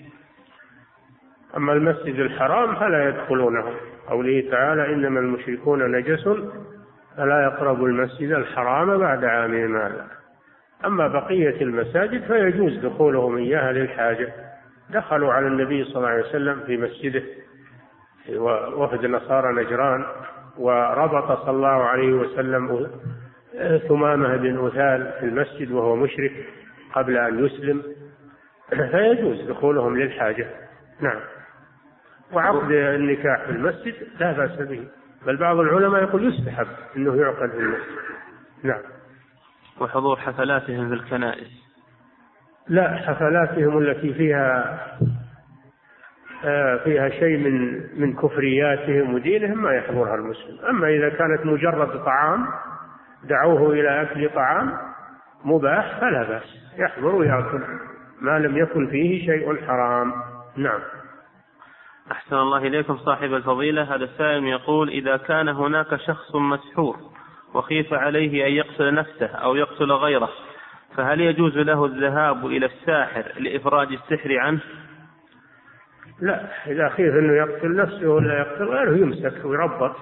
[1.56, 3.64] أما المسجد الحرام فلا يدخلونه.
[4.08, 6.28] قوله تعالى إنما المشركون نجس
[7.16, 10.06] فلا يقربوا المسجد الحرام بعد عامهم هذا.
[10.84, 14.45] أما بقية المساجد فيجوز دخولهم إياها للحاجة.
[14.90, 17.22] دخلوا على النبي صلى الله عليه وسلم في مسجده
[18.76, 20.06] وفد نصارى نجران
[20.58, 22.90] وربط صلى الله عليه وسلم
[23.88, 26.32] ثمامة بن أثال في المسجد وهو مشرك
[26.92, 27.82] قبل أن يسلم.
[28.90, 30.46] فيجوز دخولهم للحاجة.
[31.00, 31.20] نعم.
[32.32, 34.88] وعقد النكاح في المسجد لا بأس به.
[35.26, 37.96] بل بعض العلماء يقول يستحب أنه يعقد في المسجد.
[38.62, 38.82] نعم.
[39.80, 41.65] وحضور حفلاتهم في الكنائس.
[42.68, 44.78] لا حفلاتهم التي فيها
[46.44, 50.58] آه، فيها شيء من من كفرياتهم ودينهم ما يحضرها المسلم.
[50.68, 52.46] أما إذا كانت مجرد طعام
[53.24, 54.72] دعوه إلى أكل طعام
[55.44, 56.74] مباح فلا بأس.
[56.78, 57.60] يحضر ويأكل.
[58.20, 60.12] ما لم يكن فيه شيء حرام.
[60.56, 60.80] نعم.
[62.12, 63.82] أحسن الله إليكم صاحب الفضيلة.
[63.94, 66.96] هذا السائل يقول إذا كان هناك شخص مسحور
[67.54, 70.28] وخيف عليه أن يقتل نفسه أو يقتل غيره
[70.96, 74.60] فهل يجوز له الذهاب إلى الساحر لإفراج السحر عنه؟
[76.20, 79.96] لا إذا خيف أنه يقتل نفسه ولا يقتل غيره يمسك ويربط.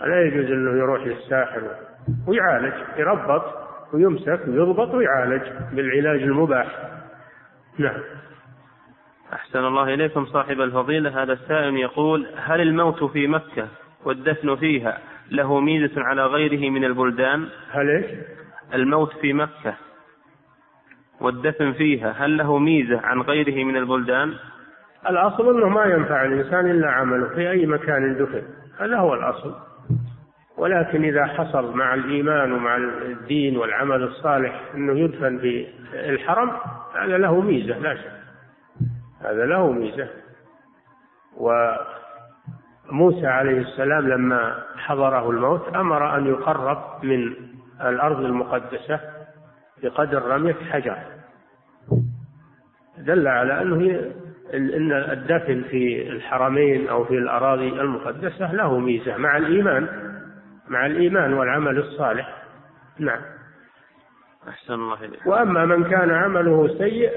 [0.00, 1.62] لا يجوز أنه يروح للساحر
[2.26, 3.44] ويعالج يربط
[3.92, 5.42] ويمسك ويضبط ويعالج
[5.72, 6.66] بالعلاج المباح.
[7.78, 8.00] نعم.
[9.32, 11.22] أحسن الله إليكم صاحب الفضيلة.
[11.22, 13.68] هذا السائل يقول هل الموت في مكة
[14.04, 14.98] والدفن فيها
[15.30, 18.06] له ميزة على غيره من البلدان؟ هل إيش؟
[18.74, 19.87] الموت في مكة.
[21.20, 24.34] والدفن فيها هل له ميزة عن غيره من البلدان؟
[25.10, 28.42] الأصل أنه ما ينفع الإنسان إلا عمله في أي مكان دفن
[28.80, 29.54] هذا هو الأصل.
[30.56, 36.50] ولكن إذا حصل مع الإيمان ومع الدين والعمل الصالح أنه يدفن في الحرم
[36.94, 38.12] هذا له ميزة لا شك.
[39.20, 40.08] هذا له ميزة.
[41.36, 47.34] وموسى عليه السلام لما حضره الموت أمر أن يقرب من
[47.80, 49.00] الأرض المقدسة
[49.82, 50.98] بقدر رمية حجر.
[52.98, 54.10] دل على أنه
[54.54, 59.88] أن الدفن في الحرمين أو في الأراضي المقدسة له ميزة مع الإيمان
[60.68, 62.42] مع الإيمان والعمل الصالح.
[62.98, 63.20] نعم.
[64.48, 65.26] أحسن الله إليك.
[65.26, 67.10] وأما من كان عمله سيء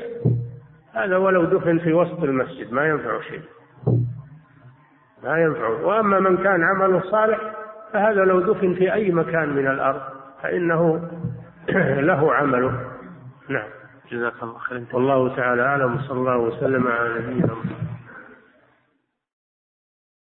[0.93, 3.41] هذا ولو دفن في وسط المسجد ما ينفع شيء.
[5.23, 5.67] ما ينفع.
[5.67, 7.39] وأما من كان عمله صالح
[7.93, 10.01] فهذا لو دفن في أي مكان من الأرض
[10.43, 11.09] فإنه
[12.09, 12.71] له عمله.
[13.49, 13.69] نعم.
[14.11, 14.83] جزاك الله خير.
[14.93, 17.90] والله تعالى أعلم صلى الله وسلم على نبينا محمد.